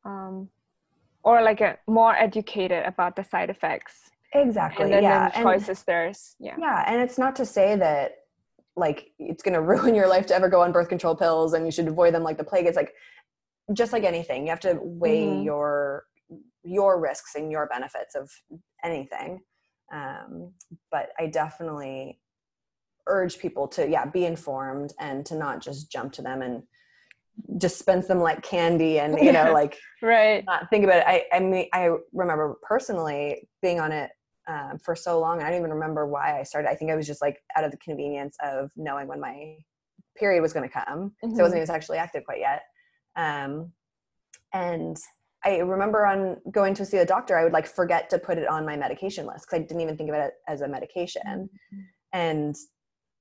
um, 0.04 0.48
or 1.28 1.42
like 1.42 1.60
a 1.60 1.76
more 1.86 2.14
educated 2.16 2.82
about 2.92 3.12
the 3.16 3.24
side 3.32 3.50
effects 3.50 3.94
exactly 4.34 4.84
and 4.84 4.92
then, 4.94 5.02
yeah 5.02 5.28
then 5.30 5.46
and, 5.46 5.76
there's 5.86 6.36
yeah. 6.38 6.56
Yeah 6.58 6.84
and 6.86 7.00
it's 7.04 7.18
not 7.18 7.34
to 7.36 7.46
say 7.46 7.76
that 7.76 8.06
like 8.78 9.10
it's 9.18 9.42
going 9.42 9.54
to 9.60 9.60
ruin 9.60 9.94
your 9.94 10.08
life 10.08 10.26
to 10.26 10.34
ever 10.34 10.48
go 10.48 10.62
on 10.62 10.72
birth 10.72 10.88
control 10.88 11.14
pills 11.14 11.52
and 11.52 11.66
you 11.66 11.72
should 11.72 11.88
avoid 11.88 12.14
them 12.14 12.22
like 12.22 12.38
the 12.38 12.44
plague. 12.44 12.66
It's 12.66 12.76
like 12.76 12.94
just 13.74 13.92
like 13.92 14.04
anything 14.04 14.44
you 14.44 14.50
have 14.50 14.60
to 14.60 14.78
weigh 14.80 15.26
mm-hmm. 15.26 15.42
your 15.42 16.04
your 16.64 17.00
risks 17.00 17.34
and 17.34 17.50
your 17.50 17.66
benefits 17.66 18.14
of 18.14 18.30
anything. 18.84 19.40
Um, 19.90 20.52
but 20.90 21.08
i 21.18 21.26
definitely 21.26 22.20
urge 23.06 23.38
people 23.38 23.66
to 23.68 23.88
yeah 23.88 24.04
be 24.04 24.26
informed 24.26 24.92
and 25.00 25.24
to 25.24 25.34
not 25.34 25.62
just 25.62 25.90
jump 25.90 26.12
to 26.12 26.22
them 26.22 26.42
and 26.42 26.62
dispense 27.56 28.06
them 28.06 28.20
like 28.20 28.42
candy 28.42 28.98
and 28.98 29.18
you 29.18 29.32
know 29.32 29.52
like 29.54 29.78
right. 30.02 30.44
not 30.46 30.68
think 30.70 30.84
about 30.84 30.98
it. 30.98 31.04
I 31.06 31.24
i 31.32 31.40
mean 31.40 31.66
i 31.72 31.90
remember 32.12 32.56
personally 32.62 33.48
being 33.62 33.80
on 33.80 33.92
it 33.92 34.10
um, 34.48 34.78
for 34.82 34.94
so 34.96 35.20
long 35.20 35.42
i 35.42 35.48
don't 35.48 35.58
even 35.58 35.72
remember 35.72 36.06
why 36.06 36.38
i 36.38 36.42
started. 36.42 36.68
I 36.68 36.74
think 36.74 36.90
i 36.90 36.96
was 36.96 37.06
just 37.06 37.22
like 37.22 37.38
out 37.56 37.64
of 37.64 37.70
the 37.70 37.76
convenience 37.78 38.36
of 38.42 38.70
knowing 38.76 39.06
when 39.06 39.20
my 39.20 39.56
period 40.16 40.42
was 40.42 40.52
going 40.52 40.68
to 40.68 40.72
come. 40.72 41.12
Mm-hmm. 41.24 41.34
so 41.34 41.40
i 41.40 41.42
wasn't 41.42 41.58
even 41.58 41.66
sexually 41.66 41.98
active 41.98 42.24
quite 42.24 42.40
yet. 42.40 42.62
Um, 43.16 43.72
and 44.52 44.96
i 45.44 45.58
remember 45.58 46.06
on 46.06 46.36
going 46.50 46.74
to 46.74 46.84
see 46.84 46.96
a 46.98 47.06
doctor 47.06 47.38
i 47.38 47.44
would 47.44 47.52
like 47.52 47.66
forget 47.66 48.10
to 48.10 48.18
put 48.18 48.38
it 48.38 48.48
on 48.48 48.64
my 48.64 48.76
medication 48.76 49.26
list 49.26 49.46
because 49.46 49.60
i 49.60 49.62
didn't 49.62 49.80
even 49.80 49.96
think 49.96 50.08
of 50.10 50.16
it 50.16 50.32
as 50.48 50.62
a 50.62 50.68
medication. 50.68 51.22
Mm-hmm. 51.26 51.80
and 52.12 52.56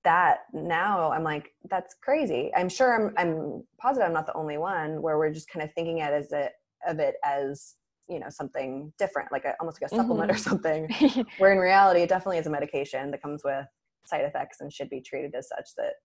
that 0.07 0.45
now 0.53 1.11
I'm 1.11 1.23
like, 1.23 1.51
that's 1.69 1.93
crazy. 2.01 2.49
I'm 2.55 2.69
sure 2.69 2.95
I'm 2.95 3.13
I'm 3.17 3.63
positive 3.77 4.07
I'm 4.07 4.13
not 4.13 4.25
the 4.25 4.33
only 4.35 4.57
one 4.57 5.01
where 5.01 5.17
we're 5.17 5.33
just 5.33 5.49
kind 5.49 5.61
of 5.61 5.73
thinking 5.73 5.97
it 5.97 6.13
as 6.13 6.31
a 6.31 6.49
of 6.87 6.99
it 6.99 7.15
as 7.25 7.75
you 8.07 8.17
know 8.17 8.29
something 8.29 8.93
different, 8.97 9.33
like 9.33 9.43
a, 9.43 9.53
almost 9.59 9.81
like 9.81 9.91
a 9.91 9.95
supplement 9.95 10.31
mm-hmm. 10.31 10.35
or 10.35 10.39
something. 10.39 11.25
where 11.39 11.51
in 11.51 11.59
reality, 11.59 11.99
it 11.99 12.07
definitely 12.07 12.37
is 12.37 12.47
a 12.47 12.49
medication 12.49 13.11
that 13.11 13.21
comes 13.21 13.41
with 13.43 13.65
side 14.05 14.23
effects 14.23 14.61
and 14.61 14.71
should 14.71 14.89
be 14.89 15.01
treated 15.01 15.35
as 15.35 15.49
such 15.49 15.71
that 15.75 15.95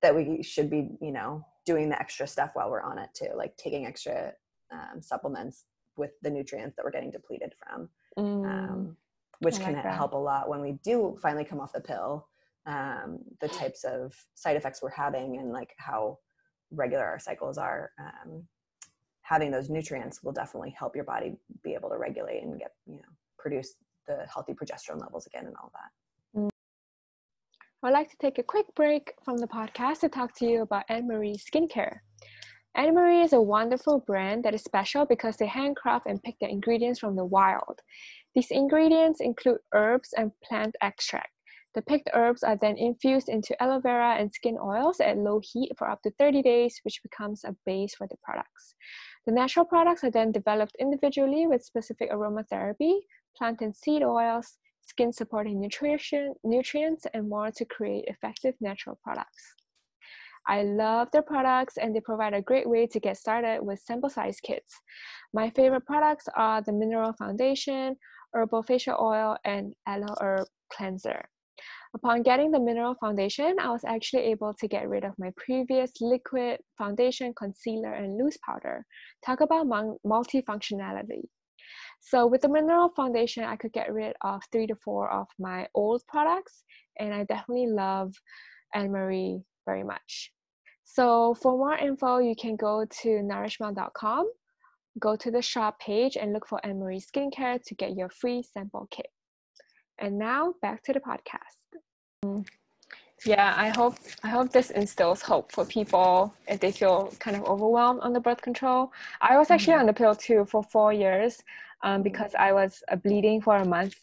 that 0.00 0.14
we 0.14 0.40
should 0.40 0.70
be 0.70 0.90
you 1.00 1.10
know 1.10 1.44
doing 1.66 1.88
the 1.88 2.00
extra 2.00 2.24
stuff 2.24 2.50
while 2.54 2.70
we're 2.70 2.82
on 2.82 2.98
it 2.98 3.10
too, 3.14 3.30
like 3.34 3.56
taking 3.56 3.84
extra 3.84 4.32
um, 4.72 5.02
supplements 5.02 5.64
with 5.96 6.12
the 6.22 6.30
nutrients 6.30 6.76
that 6.76 6.84
we're 6.84 6.92
getting 6.92 7.10
depleted 7.10 7.52
from. 7.58 7.88
Mm. 8.16 8.44
Um, 8.46 8.96
which 9.40 9.54
like 9.56 9.64
can 9.64 9.74
that. 9.74 9.94
help 9.94 10.14
a 10.14 10.16
lot 10.16 10.48
when 10.48 10.60
we 10.60 10.78
do 10.84 11.16
finally 11.22 11.44
come 11.44 11.60
off 11.60 11.72
the 11.72 11.80
pill 11.80 12.26
um, 12.68 13.18
the 13.40 13.48
types 13.48 13.82
of 13.82 14.14
side 14.34 14.56
effects 14.56 14.82
we're 14.82 14.90
having 14.90 15.38
and 15.38 15.52
like 15.52 15.74
how 15.78 16.18
regular 16.70 17.04
our 17.04 17.18
cycles 17.18 17.56
are 17.56 17.90
um, 17.98 18.44
having 19.22 19.50
those 19.50 19.70
nutrients 19.70 20.22
will 20.22 20.32
definitely 20.32 20.74
help 20.78 20.94
your 20.94 21.04
body 21.04 21.34
be 21.64 21.74
able 21.74 21.88
to 21.88 21.96
regulate 21.96 22.42
and 22.42 22.58
get 22.60 22.72
you 22.86 22.96
know 22.96 23.12
produce 23.38 23.74
the 24.06 24.26
healthy 24.32 24.52
progesterone 24.52 25.00
levels 25.00 25.26
again 25.26 25.46
and 25.46 25.54
all 25.60 25.72
that 25.72 26.50
i'd 27.84 27.92
like 27.92 28.10
to 28.10 28.16
take 28.18 28.38
a 28.38 28.42
quick 28.42 28.66
break 28.76 29.14
from 29.24 29.38
the 29.38 29.46
podcast 29.46 30.00
to 30.00 30.08
talk 30.08 30.34
to 30.36 30.44
you 30.46 30.62
about 30.62 30.86
annmarie 30.88 31.36
skincare 31.36 31.98
Annmarie 32.76 33.24
is 33.24 33.32
a 33.32 33.40
wonderful 33.40 33.98
brand 34.06 34.44
that 34.44 34.54
is 34.54 34.62
special 34.62 35.04
because 35.04 35.36
they 35.36 35.46
handcraft 35.46 36.06
and 36.06 36.22
pick 36.22 36.36
the 36.38 36.48
ingredients 36.48 37.00
from 37.00 37.16
the 37.16 37.24
wild. 37.24 37.80
These 38.36 38.52
ingredients 38.52 39.20
include 39.20 39.58
herbs 39.74 40.14
and 40.16 40.30
plant 40.44 40.76
extract. 40.80 41.30
The 41.74 41.82
picked 41.82 42.10
herbs 42.14 42.42
are 42.42 42.56
then 42.56 42.76
infused 42.78 43.28
into 43.28 43.60
aloe 43.62 43.80
vera 43.80 44.16
and 44.16 44.32
skin 44.32 44.58
oils 44.58 45.00
at 45.00 45.18
low 45.18 45.40
heat 45.42 45.72
for 45.76 45.88
up 45.88 46.00
to 46.02 46.10
30 46.12 46.42
days, 46.42 46.80
which 46.82 47.02
becomes 47.02 47.44
a 47.44 47.54
base 47.66 47.94
for 47.94 48.06
the 48.06 48.16
products. 48.22 48.74
The 49.26 49.32
natural 49.32 49.66
products 49.66 50.02
are 50.02 50.10
then 50.10 50.32
developed 50.32 50.76
individually 50.80 51.46
with 51.46 51.62
specific 51.64 52.10
aromatherapy, 52.10 53.00
plant 53.36 53.60
and 53.60 53.76
seed 53.76 54.02
oils, 54.02 54.58
skin 54.80 55.12
supporting 55.12 55.60
nutrition, 55.60 56.34
nutrients, 56.42 57.06
and 57.12 57.28
more 57.28 57.50
to 57.50 57.64
create 57.66 58.06
effective 58.08 58.54
natural 58.60 58.98
products. 59.04 59.54
I 60.46 60.62
love 60.62 61.08
their 61.12 61.22
products 61.22 61.76
and 61.76 61.94
they 61.94 62.00
provide 62.00 62.32
a 62.32 62.40
great 62.40 62.68
way 62.68 62.86
to 62.86 62.98
get 62.98 63.18
started 63.18 63.60
with 63.62 63.80
sample 63.80 64.08
size 64.08 64.40
kits. 64.40 64.80
My 65.34 65.50
favorite 65.50 65.84
products 65.84 66.26
are 66.34 66.62
the 66.62 66.72
Mineral 66.72 67.12
Foundation, 67.12 67.96
Herbal 68.32 68.62
Facial 68.62 68.96
Oil, 68.98 69.36
and 69.44 69.74
Aloe 69.86 70.16
Herb 70.20 70.46
Cleanser. 70.72 71.28
Upon 71.98 72.22
getting 72.22 72.52
the 72.52 72.60
Mineral 72.60 72.94
Foundation, 72.94 73.56
I 73.60 73.70
was 73.70 73.82
actually 73.84 74.22
able 74.30 74.54
to 74.54 74.68
get 74.68 74.88
rid 74.88 75.02
of 75.02 75.18
my 75.18 75.32
previous 75.36 75.90
liquid 76.00 76.60
foundation, 76.76 77.34
concealer, 77.34 77.92
and 77.92 78.16
loose 78.16 78.38
powder. 78.46 78.86
Talk 79.26 79.40
about 79.40 79.66
multifunctionality. 79.66 81.22
So 81.98 82.24
with 82.28 82.42
the 82.42 82.48
Mineral 82.48 82.90
Foundation, 82.94 83.42
I 83.42 83.56
could 83.56 83.72
get 83.72 83.92
rid 83.92 84.14
of 84.20 84.40
three 84.52 84.68
to 84.68 84.76
four 84.76 85.10
of 85.10 85.26
my 85.40 85.66
old 85.74 86.02
products, 86.06 86.62
and 87.00 87.12
I 87.12 87.24
definitely 87.24 87.66
love 87.66 88.14
Annmarie 88.76 89.42
very 89.66 89.82
much. 89.82 90.30
So 90.84 91.34
for 91.34 91.58
more 91.58 91.76
info, 91.76 92.18
you 92.18 92.36
can 92.36 92.54
go 92.54 92.86
to 93.02 93.08
nourishmouth.com, 93.08 94.30
go 95.00 95.16
to 95.16 95.32
the 95.32 95.42
shop 95.42 95.80
page 95.80 96.16
and 96.16 96.32
look 96.32 96.46
for 96.46 96.60
Annmarie 96.64 97.02
Skincare 97.04 97.60
to 97.60 97.74
get 97.74 97.96
your 97.96 98.08
free 98.08 98.44
sample 98.44 98.86
kit. 98.92 99.08
And 99.98 100.16
now 100.16 100.54
back 100.62 100.84
to 100.84 100.92
the 100.92 101.00
podcast. 101.00 101.57
Yeah, 103.24 103.54
I 103.56 103.70
hope 103.70 103.96
I 104.22 104.28
hope 104.28 104.52
this 104.52 104.70
instills 104.70 105.22
hope 105.22 105.50
for 105.50 105.64
people 105.64 106.32
if 106.46 106.60
they 106.60 106.70
feel 106.70 107.12
kind 107.18 107.36
of 107.36 107.44
overwhelmed 107.44 108.00
on 108.00 108.12
the 108.12 108.20
birth 108.20 108.42
control. 108.42 108.92
I 109.20 109.36
was 109.36 109.50
actually 109.50 109.74
mm-hmm. 109.74 109.80
on 109.80 109.86
the 109.86 109.92
pill 109.92 110.14
too 110.14 110.44
for 110.44 110.62
four 110.62 110.92
years 110.92 111.42
um, 111.82 111.94
mm-hmm. 111.94 112.02
because 112.02 112.34
I 112.38 112.52
was 112.52 112.82
uh, 112.88 112.96
bleeding 112.96 113.40
for 113.40 113.56
a 113.56 113.64
month 113.64 113.96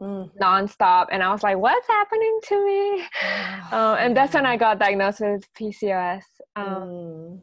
mm. 0.00 0.30
nonstop, 0.40 1.08
and 1.10 1.22
I 1.22 1.30
was 1.30 1.42
like, 1.42 1.58
"What's 1.58 1.86
happening 1.86 2.40
to 2.44 2.66
me?" 2.66 3.02
um, 3.72 3.96
and 3.98 4.16
that's 4.16 4.34
when 4.34 4.46
I 4.46 4.56
got 4.56 4.78
diagnosed 4.78 5.20
with 5.20 5.52
PCOS. 5.54 6.22
Um, 6.56 6.66
mm. 6.66 7.40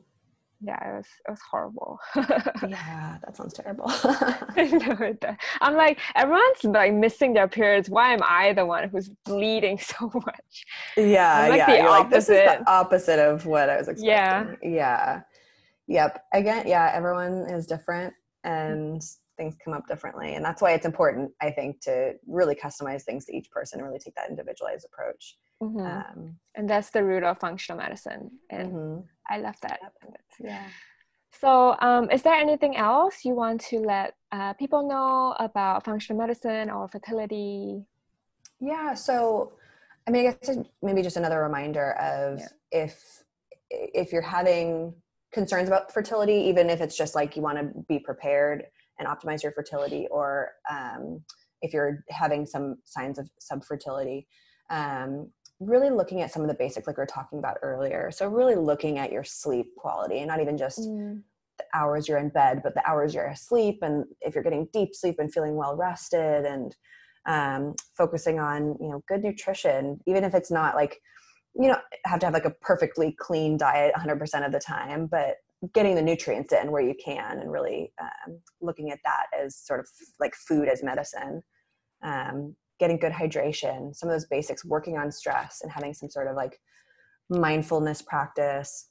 Yeah, 0.66 0.90
it 0.90 0.96
was 0.98 1.06
it 1.28 1.32
was 1.32 1.40
horrible. 1.52 2.00
yeah, 2.16 3.18
that 3.24 3.38
sounds 3.38 3.54
terrible. 3.54 3.86
I'm 5.62 5.76
like, 5.76 6.00
everyone's 6.16 6.64
like 6.64 6.94
missing 6.94 7.34
their 7.34 7.48
periods. 7.48 7.88
Why 7.88 8.14
am 8.14 8.22
I 8.24 8.54
the 8.54 8.66
one 8.66 8.90
who's 8.90 9.10
bleeding 9.26 9.78
so 9.80 10.12
much? 10.14 10.66
Yeah, 10.98 11.44
I'm 11.44 11.50
like 11.50 11.58
yeah. 11.60 11.66
The 11.68 11.82
opposite. 11.82 11.90
Like, 11.90 12.10
this 12.10 12.30
is 12.30 12.66
the 12.66 12.72
opposite 12.72 13.20
of 13.20 13.46
what 13.46 13.70
I 13.70 13.78
was 13.78 13.88
expecting. 13.88 14.10
Yeah, 14.10 14.56
yeah, 14.64 15.22
yep. 15.88 16.26
Again, 16.34 16.68
yeah. 16.68 16.92
Everyone 16.96 17.46
is 17.50 17.68
different, 17.68 18.14
mm. 18.44 18.50
and 18.50 19.04
things 19.38 19.56
come 19.64 19.74
up 19.74 19.88
differently 19.88 20.36
and 20.36 20.44
that's 20.44 20.62
why 20.62 20.72
it's 20.72 20.86
important 20.86 21.32
i 21.42 21.50
think 21.50 21.80
to 21.82 22.14
really 22.28 22.56
customize 22.56 23.04
things 23.04 23.26
to 23.26 23.36
each 23.36 23.50
person 23.52 23.80
and 23.80 23.88
really 23.88 24.00
take 24.00 24.16
that 24.16 24.30
individualized 24.30 24.86
approach 24.86 25.38
mm-hmm. 25.62 25.80
um, 25.80 26.36
and 26.56 26.70
that's 26.70 26.90
the 26.90 27.04
root 27.04 27.24
of 27.24 27.38
functional 27.40 27.78
medicine 27.78 28.32
and 28.50 28.72
mm-hmm. 28.72 29.02
i 29.30 29.38
love 29.38 29.56
that 29.62 29.80
yeah 30.40 30.68
so 31.32 31.76
um, 31.82 32.10
is 32.12 32.22
there 32.22 32.34
anything 32.34 32.78
else 32.78 33.26
you 33.26 33.34
want 33.34 33.60
to 33.60 33.80
let 33.80 34.16
uh, 34.32 34.54
people 34.54 34.88
know 34.88 35.36
about 35.40 35.84
functional 35.84 36.20
medicine 36.20 36.70
or 36.70 36.88
fertility 36.88 37.84
yeah 38.60 38.94
so 38.94 39.54
i 40.08 40.12
mean 40.12 40.28
i 40.28 40.32
guess 40.32 40.58
maybe 40.82 41.02
just 41.02 41.18
another 41.18 41.42
reminder 41.42 41.92
of 41.94 42.40
yeah. 42.40 42.48
if 42.72 43.24
if 43.70 44.12
you're 44.14 44.22
having 44.22 44.94
concerns 45.36 45.68
about 45.68 45.92
fertility 45.92 46.34
even 46.34 46.70
if 46.70 46.80
it's 46.80 46.96
just 46.96 47.14
like 47.14 47.36
you 47.36 47.42
want 47.42 47.58
to 47.58 47.66
be 47.90 48.00
prepared 48.00 48.68
and 49.00 49.08
optimize 49.08 49.44
your 49.44 49.52
fertility 49.52 50.08
or 50.12 50.52
um, 50.70 51.22
if 51.62 51.74
you're 51.74 52.04
having 52.10 52.46
some 52.46 52.78
signs 52.86 53.18
of 53.20 53.30
subfertility 53.40 54.26
um, 54.70 55.30
really 55.60 55.90
looking 55.90 56.22
at 56.22 56.32
some 56.32 56.42
of 56.42 56.48
the 56.48 56.54
basics 56.54 56.86
like 56.88 56.98
we 56.98 57.02
were 57.02 57.06
talking 57.06 57.40
about 57.40 57.58
earlier 57.62 58.12
so 58.12 58.28
really 58.28 58.56
looking 58.56 58.98
at 58.98 59.12
your 59.12 59.24
sleep 59.24 59.68
quality 59.78 60.20
and 60.20 60.28
not 60.28 60.42
even 60.42 60.58
just 60.58 60.80
mm. 60.80 61.22
the 61.58 61.66
hours 61.74 62.08
you're 62.08 62.18
in 62.18 62.30
bed 62.30 62.62
but 62.64 62.74
the 62.74 62.90
hours 62.90 63.14
you're 63.14 63.28
asleep 63.28 63.80
and 63.82 64.06
if 64.22 64.36
you're 64.36 64.44
getting 64.44 64.68
deep 64.74 64.90
sleep 64.94 65.16
and 65.20 65.32
feeling 65.32 65.56
well 65.56 65.76
rested 65.76 66.46
and 66.46 66.76
um, 67.26 67.74
focusing 67.98 68.40
on 68.40 68.76
you 68.80 68.90
know 68.90 69.02
good 69.08 69.24
nutrition 69.24 70.00
even 70.06 70.24
if 70.24 70.34
it's 70.34 70.52
not 70.52 70.76
like 70.76 70.98
you 71.56 71.68
know 71.70 71.78
have 72.04 72.20
to 72.20 72.26
have 72.26 72.34
like 72.34 72.46
a 72.46 72.52
perfectly 72.62 73.16
clean 73.18 73.58
diet 73.58 73.94
100% 73.96 74.46
of 74.46 74.52
the 74.52 74.60
time 74.60 75.08
but 75.08 75.38
getting 75.74 75.96
the 75.96 76.02
nutrients 76.02 76.54
in 76.54 76.72
where 76.72 76.82
you 76.82 76.96
can 77.04 77.40
and 77.40 77.52
really 77.52 77.92
um, 78.02 78.40
looking 78.62 78.92
at 78.92 79.00
that 79.04 79.28
as 79.38 79.56
sort 79.56 79.80
of 79.80 79.88
like 80.20 80.36
food 80.36 80.68
as 80.68 80.84
medicine 80.84 81.42
um, 82.04 82.56
getting 82.80 82.98
good 82.98 83.12
hydration 83.12 83.96
some 83.96 84.10
of 84.10 84.14
those 84.14 84.28
basics 84.28 84.66
working 84.66 84.98
on 84.98 85.12
stress 85.12 85.62
and 85.62 85.72
having 85.72 85.94
some 85.94 86.10
sort 86.10 86.28
of 86.28 86.36
like 86.36 86.60
mindfulness 87.30 88.02
practice 88.02 88.90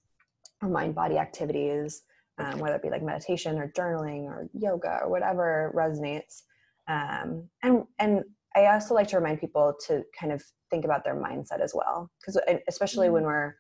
or 0.63 0.69
mind 0.69 0.95
body 0.95 1.19
activities 1.19 2.03
um, 2.39 2.59
whether 2.59 2.75
it 2.75 2.83
be 2.83 2.91
like 2.91 3.03
meditation 3.03 3.59
or 3.59 3.73
journaling 3.77 4.25
or 4.25 4.49
yoga 4.55 4.99
or 5.03 5.11
whatever 5.11 5.73
resonates 5.77 6.43
um, 6.89 7.49
and 7.63 7.85
and 7.99 8.23
i 8.57 8.67
also 8.67 8.95
like 8.95 9.07
to 9.07 9.17
remind 9.17 9.39
people 9.39 9.75
to 9.87 10.03
kind 10.19 10.33
of 10.33 10.43
think 10.71 10.85
about 10.85 11.05
their 11.05 11.15
mindset 11.15 11.61
as 11.61 11.73
well 11.75 12.11
because 12.21 12.41
especially 12.69 13.07
mm-hmm. 13.07 13.15
when 13.15 13.25
we're 13.25 13.55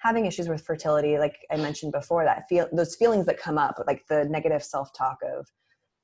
having 0.00 0.26
issues 0.26 0.48
with 0.48 0.64
fertility 0.64 1.18
like 1.18 1.36
i 1.50 1.56
mentioned 1.56 1.92
before 1.92 2.24
that 2.24 2.44
feel 2.48 2.68
those 2.72 2.96
feelings 2.96 3.26
that 3.26 3.38
come 3.38 3.58
up 3.58 3.82
like 3.86 4.02
the 4.08 4.24
negative 4.26 4.62
self-talk 4.62 5.18
of 5.36 5.46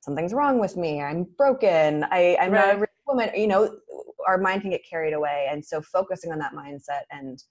something's 0.01 0.33
wrong 0.33 0.59
with 0.59 0.77
me 0.77 1.01
i'm 1.01 1.25
broken 1.37 2.03
I, 2.11 2.37
i'm 2.39 2.51
right. 2.51 2.67
not 2.67 2.75
a 2.75 2.77
real 2.77 2.87
woman 3.07 3.29
you 3.35 3.47
know 3.47 3.75
our 4.27 4.37
mind 4.37 4.61
can 4.61 4.69
get 4.69 4.87
carried 4.87 5.13
away. 5.13 5.47
And 5.49 5.65
so 5.65 5.81
focusing 5.81 6.31
on 6.31 6.39
that 6.39 6.53
mindset 6.53 7.03
and 7.09 7.41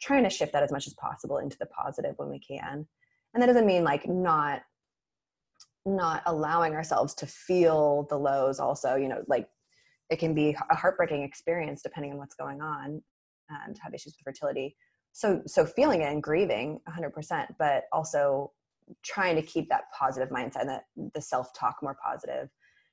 trying 0.00 0.24
to 0.24 0.30
shift 0.30 0.52
that 0.52 0.62
as 0.62 0.70
much 0.70 0.86
as 0.86 0.94
possible 0.94 1.38
into 1.38 1.56
the 1.58 1.66
positive 1.66 2.14
when 2.18 2.28
we 2.28 2.38
can. 2.38 2.86
And 3.34 3.42
that 3.42 3.46
doesn't 3.46 3.66
mean 3.66 3.82
like 3.82 4.06
not 4.06 4.62
not 5.86 6.22
allowing 6.26 6.74
ourselves 6.74 7.14
to 7.14 7.26
feel 7.26 8.06
the 8.10 8.18
lows 8.18 8.60
also 8.60 8.94
you 8.96 9.08
know 9.08 9.22
like 9.26 9.48
it 10.10 10.18
can 10.18 10.34
be 10.34 10.54
a 10.70 10.74
heartbreaking 10.74 11.22
experience 11.22 11.80
depending 11.80 12.12
on 12.12 12.18
what's 12.18 12.34
going 12.34 12.60
on 12.60 13.00
and 13.48 13.78
have 13.80 13.94
issues 13.94 14.14
with 14.14 14.34
fertility 14.34 14.76
so 15.18 15.42
so 15.46 15.66
feeling 15.66 16.00
it 16.02 16.12
and 16.12 16.22
grieving 16.22 16.78
100% 16.88 17.46
but 17.58 17.84
also 17.92 18.52
trying 19.04 19.34
to 19.34 19.42
keep 19.42 19.68
that 19.68 19.82
positive 19.98 20.30
mindset 20.30 20.64
that 20.64 20.84
the 21.14 21.20
self-talk 21.20 21.76
more 21.82 21.96
positive 22.02 22.48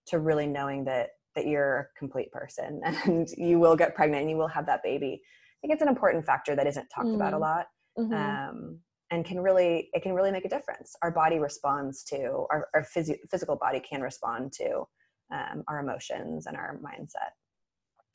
to 0.08 0.20
really 0.20 0.48
knowing 0.48 0.84
that 0.84 1.10
that 1.36 1.46
you're 1.46 1.80
a 1.80 2.00
complete 2.00 2.32
person 2.32 2.82
and 3.06 3.30
you 3.38 3.60
will 3.60 3.76
get 3.76 3.94
pregnant 3.94 4.24
and 4.24 4.32
you 4.32 4.38
will 4.38 4.48
have 4.48 4.66
that 4.66 4.82
baby 4.84 5.22
i 5.22 5.58
think 5.62 5.72
it's 5.72 5.84
an 5.84 5.88
important 5.88 6.26
factor 6.26 6.56
that 6.56 6.66
isn't 6.66 6.88
talked 6.94 7.08
mm. 7.08 7.16
about 7.16 7.34
a 7.34 7.36
mm-hmm. 7.36 7.44
lot 7.44 7.68
mm-hmm. 8.00 8.14
um, 8.14 8.80
and 9.12 9.24
can 9.24 9.40
really 9.40 9.90
it 9.94 10.02
can 10.02 10.14
really 10.14 10.32
make 10.32 10.46
a 10.46 10.50
difference 10.50 10.96
our 11.04 11.12
body 11.12 11.38
responds 11.38 12.04
to 12.04 12.48
our, 12.50 12.68
our 12.74 12.84
phys- 12.84 13.20
physical 13.30 13.56
body 13.56 13.80
can 13.80 14.02
respond 14.02 14.52
to 14.52 14.84
um, 15.32 15.64
our 15.68 15.80
emotions 15.80 16.48
and 16.48 16.58
our 16.58 16.80
mindset 16.84 17.34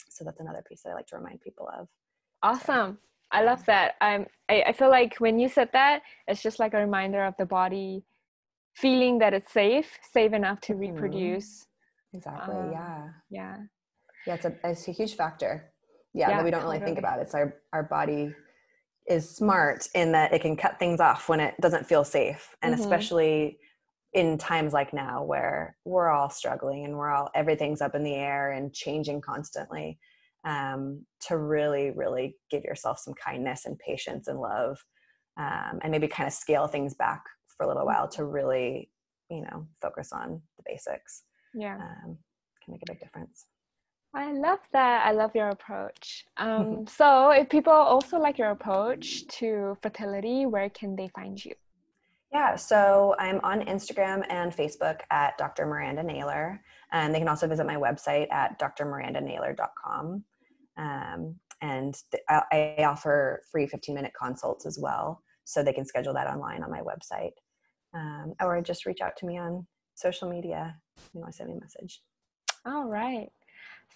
so 0.08 0.24
that's 0.24 0.40
another 0.40 0.64
piece 0.68 0.82
that 0.82 0.90
i 0.90 0.94
like 0.94 1.06
to 1.06 1.16
remind 1.16 1.40
people 1.40 1.68
of 1.78 1.86
awesome 2.42 2.98
I 3.32 3.44
love 3.44 3.64
that. 3.66 3.94
I'm, 4.00 4.26
I, 4.48 4.62
I 4.68 4.72
feel 4.72 4.90
like 4.90 5.16
when 5.18 5.38
you 5.38 5.48
said 5.48 5.70
that, 5.72 6.02
it's 6.26 6.42
just 6.42 6.58
like 6.58 6.74
a 6.74 6.78
reminder 6.78 7.24
of 7.24 7.34
the 7.38 7.46
body 7.46 8.04
feeling 8.74 9.18
that 9.18 9.34
it's 9.34 9.52
safe, 9.52 9.98
safe 10.12 10.32
enough 10.32 10.60
to 10.62 10.72
mm-hmm. 10.72 10.94
reproduce. 10.94 11.66
Exactly. 12.12 12.54
Um, 12.54 12.72
yeah. 12.72 13.08
Yeah. 13.30 13.56
Yeah. 14.26 14.34
It's 14.34 14.44
a, 14.44 14.54
it's 14.64 14.88
a 14.88 14.92
huge 14.92 15.14
factor. 15.14 15.72
Yeah. 16.12 16.30
yeah 16.30 16.36
that 16.38 16.44
we 16.44 16.50
don't 16.50 16.60
totally. 16.60 16.78
really 16.78 16.86
think 16.86 16.98
about. 16.98 17.20
It's 17.20 17.34
our, 17.34 17.54
our 17.72 17.84
body 17.84 18.34
is 19.06 19.28
smart 19.28 19.88
in 19.94 20.12
that 20.12 20.32
it 20.32 20.42
can 20.42 20.56
cut 20.56 20.78
things 20.78 21.00
off 21.00 21.28
when 21.28 21.40
it 21.40 21.54
doesn't 21.60 21.86
feel 21.86 22.04
safe. 22.04 22.56
And 22.62 22.74
mm-hmm. 22.74 22.82
especially 22.82 23.58
in 24.12 24.38
times 24.38 24.72
like 24.72 24.92
now 24.92 25.22
where 25.22 25.76
we're 25.84 26.10
all 26.10 26.30
struggling 26.30 26.84
and 26.84 26.96
we're 26.96 27.10
all, 27.10 27.30
everything's 27.34 27.80
up 27.80 27.94
in 27.94 28.02
the 28.02 28.14
air 28.14 28.50
and 28.50 28.72
changing 28.72 29.20
constantly 29.20 29.98
um, 30.44 31.04
to 31.28 31.36
really, 31.36 31.90
really 31.90 32.36
give 32.50 32.64
yourself 32.64 32.98
some 32.98 33.14
kindness 33.14 33.66
and 33.66 33.78
patience 33.78 34.28
and 34.28 34.40
love, 34.40 34.82
um, 35.36 35.80
and 35.82 35.90
maybe 35.90 36.08
kind 36.08 36.26
of 36.26 36.32
scale 36.32 36.66
things 36.66 36.94
back 36.94 37.22
for 37.46 37.64
a 37.64 37.68
little 37.68 37.86
while 37.86 38.08
to 38.08 38.24
really, 38.24 38.90
you 39.30 39.42
know, 39.42 39.66
focus 39.82 40.12
on 40.12 40.40
the 40.56 40.62
basics. 40.66 41.24
Yeah, 41.54 41.76
um, 41.76 42.16
can 42.64 42.72
make 42.72 42.82
a 42.88 42.92
big 42.92 43.00
difference. 43.00 43.46
I 44.12 44.32
love 44.32 44.58
that. 44.72 45.06
I 45.06 45.12
love 45.12 45.34
your 45.34 45.50
approach. 45.50 46.24
Um, 46.36 46.86
so, 46.86 47.30
if 47.30 47.48
people 47.48 47.72
also 47.72 48.18
like 48.18 48.38
your 48.38 48.50
approach 48.50 49.26
to 49.38 49.76
fertility, 49.82 50.46
where 50.46 50.70
can 50.70 50.96
they 50.96 51.08
find 51.08 51.42
you? 51.44 51.54
Yeah, 52.32 52.54
so 52.54 53.16
I'm 53.18 53.40
on 53.42 53.62
Instagram 53.62 54.24
and 54.28 54.54
Facebook 54.54 55.00
at 55.10 55.36
Dr. 55.36 55.66
Miranda 55.66 56.02
Naylor. 56.02 56.62
And 56.92 57.14
they 57.14 57.18
can 57.18 57.28
also 57.28 57.48
visit 57.48 57.66
my 57.66 57.76
website 57.76 58.30
at 58.32 58.58
drmirandanaylor.com. 58.58 60.24
Um, 60.76 61.34
and 61.60 61.94
th- 62.10 62.22
I, 62.28 62.76
I 62.78 62.84
offer 62.84 63.42
free 63.50 63.66
15 63.66 63.94
minute 63.94 64.12
consults 64.18 64.64
as 64.64 64.78
well. 64.80 65.22
So 65.44 65.62
they 65.62 65.72
can 65.72 65.84
schedule 65.84 66.14
that 66.14 66.28
online 66.28 66.62
on 66.62 66.70
my 66.70 66.80
website. 66.80 67.32
Um, 67.92 68.34
or 68.40 68.60
just 68.62 68.86
reach 68.86 69.00
out 69.00 69.16
to 69.18 69.26
me 69.26 69.36
on 69.36 69.66
social 69.94 70.30
media. 70.30 70.76
You 71.12 71.24
to 71.24 71.32
send 71.32 71.50
me 71.50 71.56
a 71.56 71.60
message. 71.60 72.00
All 72.64 72.84
right. 72.84 73.28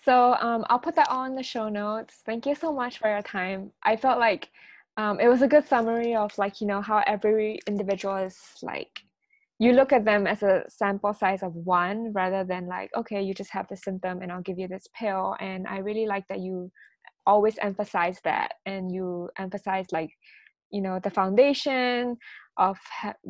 So 0.05 0.35
um, 0.41 0.65
I'll 0.69 0.81
put 0.81 0.97
that 0.97 1.09
all 1.09 1.25
in 1.25 1.37
the 1.37 1.43
show 1.43 1.69
notes. 1.69 2.23
Thank 2.27 2.47
you 2.47 2.57
so 2.57 2.73
much 2.73 2.99
for 2.99 3.09
your 3.09 3.23
time. 3.23 3.71
I 3.85 3.97
felt 3.97 4.19
like 4.19 4.51
um, 4.97 5.19
it 5.21 5.29
was 5.29 5.43
a 5.43 5.49
good 5.49 5.67
summary 5.67 6.15
of 6.15 6.37
like 6.39 6.61
you 6.61 6.67
know 6.67 6.81
how 6.81 7.03
every 7.07 7.61
individual 7.67 8.17
is 8.17 8.37
like 8.63 9.01
you 9.59 9.73
look 9.73 9.93
at 9.93 10.05
them 10.05 10.27
as 10.27 10.43
a 10.43 10.65
sample 10.69 11.15
size 11.15 11.43
of 11.43 11.55
one 11.55 12.13
rather 12.13 12.45
than 12.45 12.67
like 12.67 12.91
okay 12.97 13.23
you 13.23 13.35
just 13.35 13.51
have 13.51 13.67
the 13.69 13.77
symptom 13.77 14.23
and 14.23 14.31
i'll 14.31 14.43
give 14.43 14.59
you 14.59 14.69
this 14.69 14.87
pill. 14.99 15.37
And 15.41 15.67
i 15.67 15.79
really 15.79 16.07
like 16.07 16.27
that 16.29 16.41
you 16.41 16.71
always 17.27 17.57
emphasize 17.59 18.19
that 18.25 18.55
and 18.67 18.93
you 18.93 19.31
emphasize 19.39 19.87
like 19.93 20.11
you 20.71 20.83
know 20.83 20.99
the 21.03 21.11
foundation 21.11 22.17
of 22.57 22.77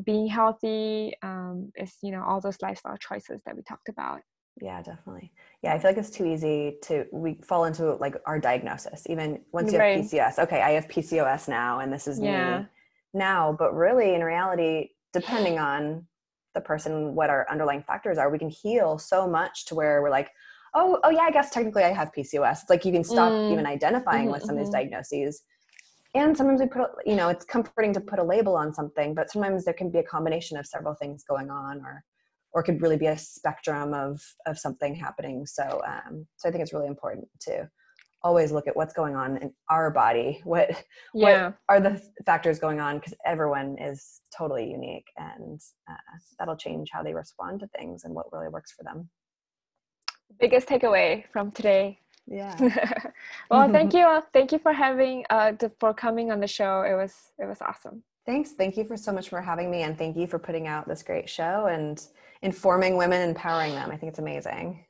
being 0.05 0.27
healthy 0.27 1.13
um, 1.23 1.73
is 1.77 1.95
you 2.03 2.11
know 2.11 2.23
all 2.23 2.41
those 2.41 2.61
lifestyle 2.63 2.97
choices 2.97 3.41
that 3.47 3.57
we 3.57 3.63
talked 3.63 3.89
about 3.89 4.21
yeah 4.61 4.81
definitely 4.83 5.33
yeah 5.63 5.75
i 5.75 5.79
feel 5.79 5.91
like 5.91 5.99
it's 5.99 6.11
too 6.11 6.25
easy 6.25 6.77
to 6.83 7.05
we 7.13 7.35
fall 7.47 7.65
into 7.65 7.95
like 7.97 8.15
our 8.27 8.39
diagnosis 8.39 9.05
even 9.09 9.41
once 9.53 9.73
you 9.73 9.79
right. 9.79 9.97
have 9.97 10.07
pcos 10.07 10.39
okay 10.39 10.63
i 10.63 10.71
have 10.71 10.87
pcos 10.87 11.49
now 11.49 11.81
and 11.81 11.93
this 11.93 12.07
is 12.07 12.21
yeah. 12.21 12.61
me 12.61 12.67
now 13.13 13.55
but 13.59 13.75
really 13.75 14.15
in 14.15 14.23
reality 14.23 14.91
depending 15.13 15.59
on 15.71 16.07
the 16.55 16.61
person 16.61 17.15
what 17.15 17.31
our 17.31 17.47
underlying 17.51 17.83
factors 17.83 18.17
are 18.17 18.31
we 18.31 18.39
can 18.39 18.49
heal 18.49 18.97
so 18.97 19.27
much 19.29 19.65
to 19.65 19.75
where 19.75 20.03
we're 20.03 20.11
like 20.11 20.31
oh 20.75 21.01
oh 21.03 21.11
yeah 21.11 21.23
i 21.23 21.31
guess 21.31 21.51
technically 21.51 21.83
i 21.83 21.93
have 21.93 22.13
pcos 22.17 22.61
it's 22.61 22.71
like 22.71 22.85
you 22.85 22.93
can 22.93 23.05
stop 23.05 23.33
mm. 23.33 23.53
even 23.53 23.67
identifying 23.67 24.25
mm-hmm, 24.25 24.33
with 24.33 24.43
some 24.43 24.51
mm-hmm. 24.51 24.59
of 24.59 24.67
these 24.67 24.75
mm-hmm. 24.75 24.89
diagnoses 24.91 25.43
and 26.15 26.37
sometimes 26.37 26.61
we 26.61 26.67
put 26.67 26.91
you 27.05 27.17
know 27.17 27.29
it's 27.29 27.45
comforting 27.45 27.93
to 27.93 28.01
put 28.01 28.21
a 28.21 28.23
label 28.23 28.55
on 28.55 28.73
something 28.73 29.15
but 29.15 29.31
sometimes 29.31 29.65
there 29.65 29.75
can 29.75 29.91
be 29.91 29.99
a 29.99 30.03
combination 30.05 30.57
of 30.57 30.65
several 30.65 30.95
things 30.95 31.25
going 31.25 31.51
on 31.51 31.81
or 31.81 32.05
or 32.55 32.63
could 32.63 32.81
really 32.81 32.97
be 32.97 33.07
a 33.07 33.19
spectrum 33.19 33.93
of 33.93 34.23
of 34.47 34.59
something 34.59 34.95
happening. 34.95 35.45
So 35.47 35.83
um 35.87 36.27
so 36.37 36.49
i 36.49 36.53
think 36.53 36.63
it's 36.63 36.73
really 36.73 36.87
important 36.87 37.29
to 37.43 37.69
always 38.23 38.51
look 38.51 38.67
at 38.67 38.75
what's 38.75 38.95
going 38.95 39.15
on 39.15 39.37
in 39.37 39.53
our 39.69 39.91
body. 39.91 40.41
What 40.45 40.71
yeah. 41.15 41.49
what 41.49 41.55
are 41.69 41.81
the 41.81 42.03
factors 42.25 42.59
going 42.59 42.81
on? 42.81 42.97
Because 42.99 43.15
everyone 43.27 43.77
is 43.79 44.23
totally 44.37 44.69
unique 44.71 45.07
and 45.17 45.61
uh, 45.89 46.17
that'll 46.39 46.57
change 46.57 46.89
how 46.91 47.03
they 47.03 47.13
respond 47.15 47.61
to 47.61 47.69
things 47.69 48.05
and 48.05 48.15
what 48.15 48.33
really 48.33 48.49
works 48.49 48.73
for 48.73 48.83
them. 48.83 49.09
Biggest 50.41 50.67
takeaway 50.67 51.25
from 51.33 51.53
today. 51.53 51.99
Yeah. 52.27 52.57
Well 53.51 53.71
thank 53.71 53.93
you 53.99 54.23
thank 54.33 54.53
you 54.53 54.59
for 54.59 54.73
having 54.73 55.25
uh 55.29 55.53
for 55.79 55.93
coming 55.93 56.33
on 56.33 56.41
the 56.41 56.47
show. 56.47 56.83
It 56.83 56.95
was 56.95 57.15
it 57.39 57.47
was 57.47 57.61
awesome 57.61 58.03
thanks. 58.27 58.53
Thank 58.53 58.77
you 58.77 58.85
for 58.85 58.97
so 58.97 59.13
much 59.13 59.29
for 59.29 59.41
having 59.41 59.71
me 59.71 59.83
and 59.83 59.97
thank 59.97 60.17
you 60.17 60.27
for 60.27 60.39
putting 60.39 60.67
out 60.67 60.89
this 60.89 61.03
great 61.03 61.29
show 61.29 61.67
and 61.67 62.05
informing 62.43 62.97
women 62.97 63.29
empowering 63.29 63.73
them. 63.73 63.91
I 63.91 63.97
think 63.97 64.11
it's 64.11 64.19
amazing 64.19 64.85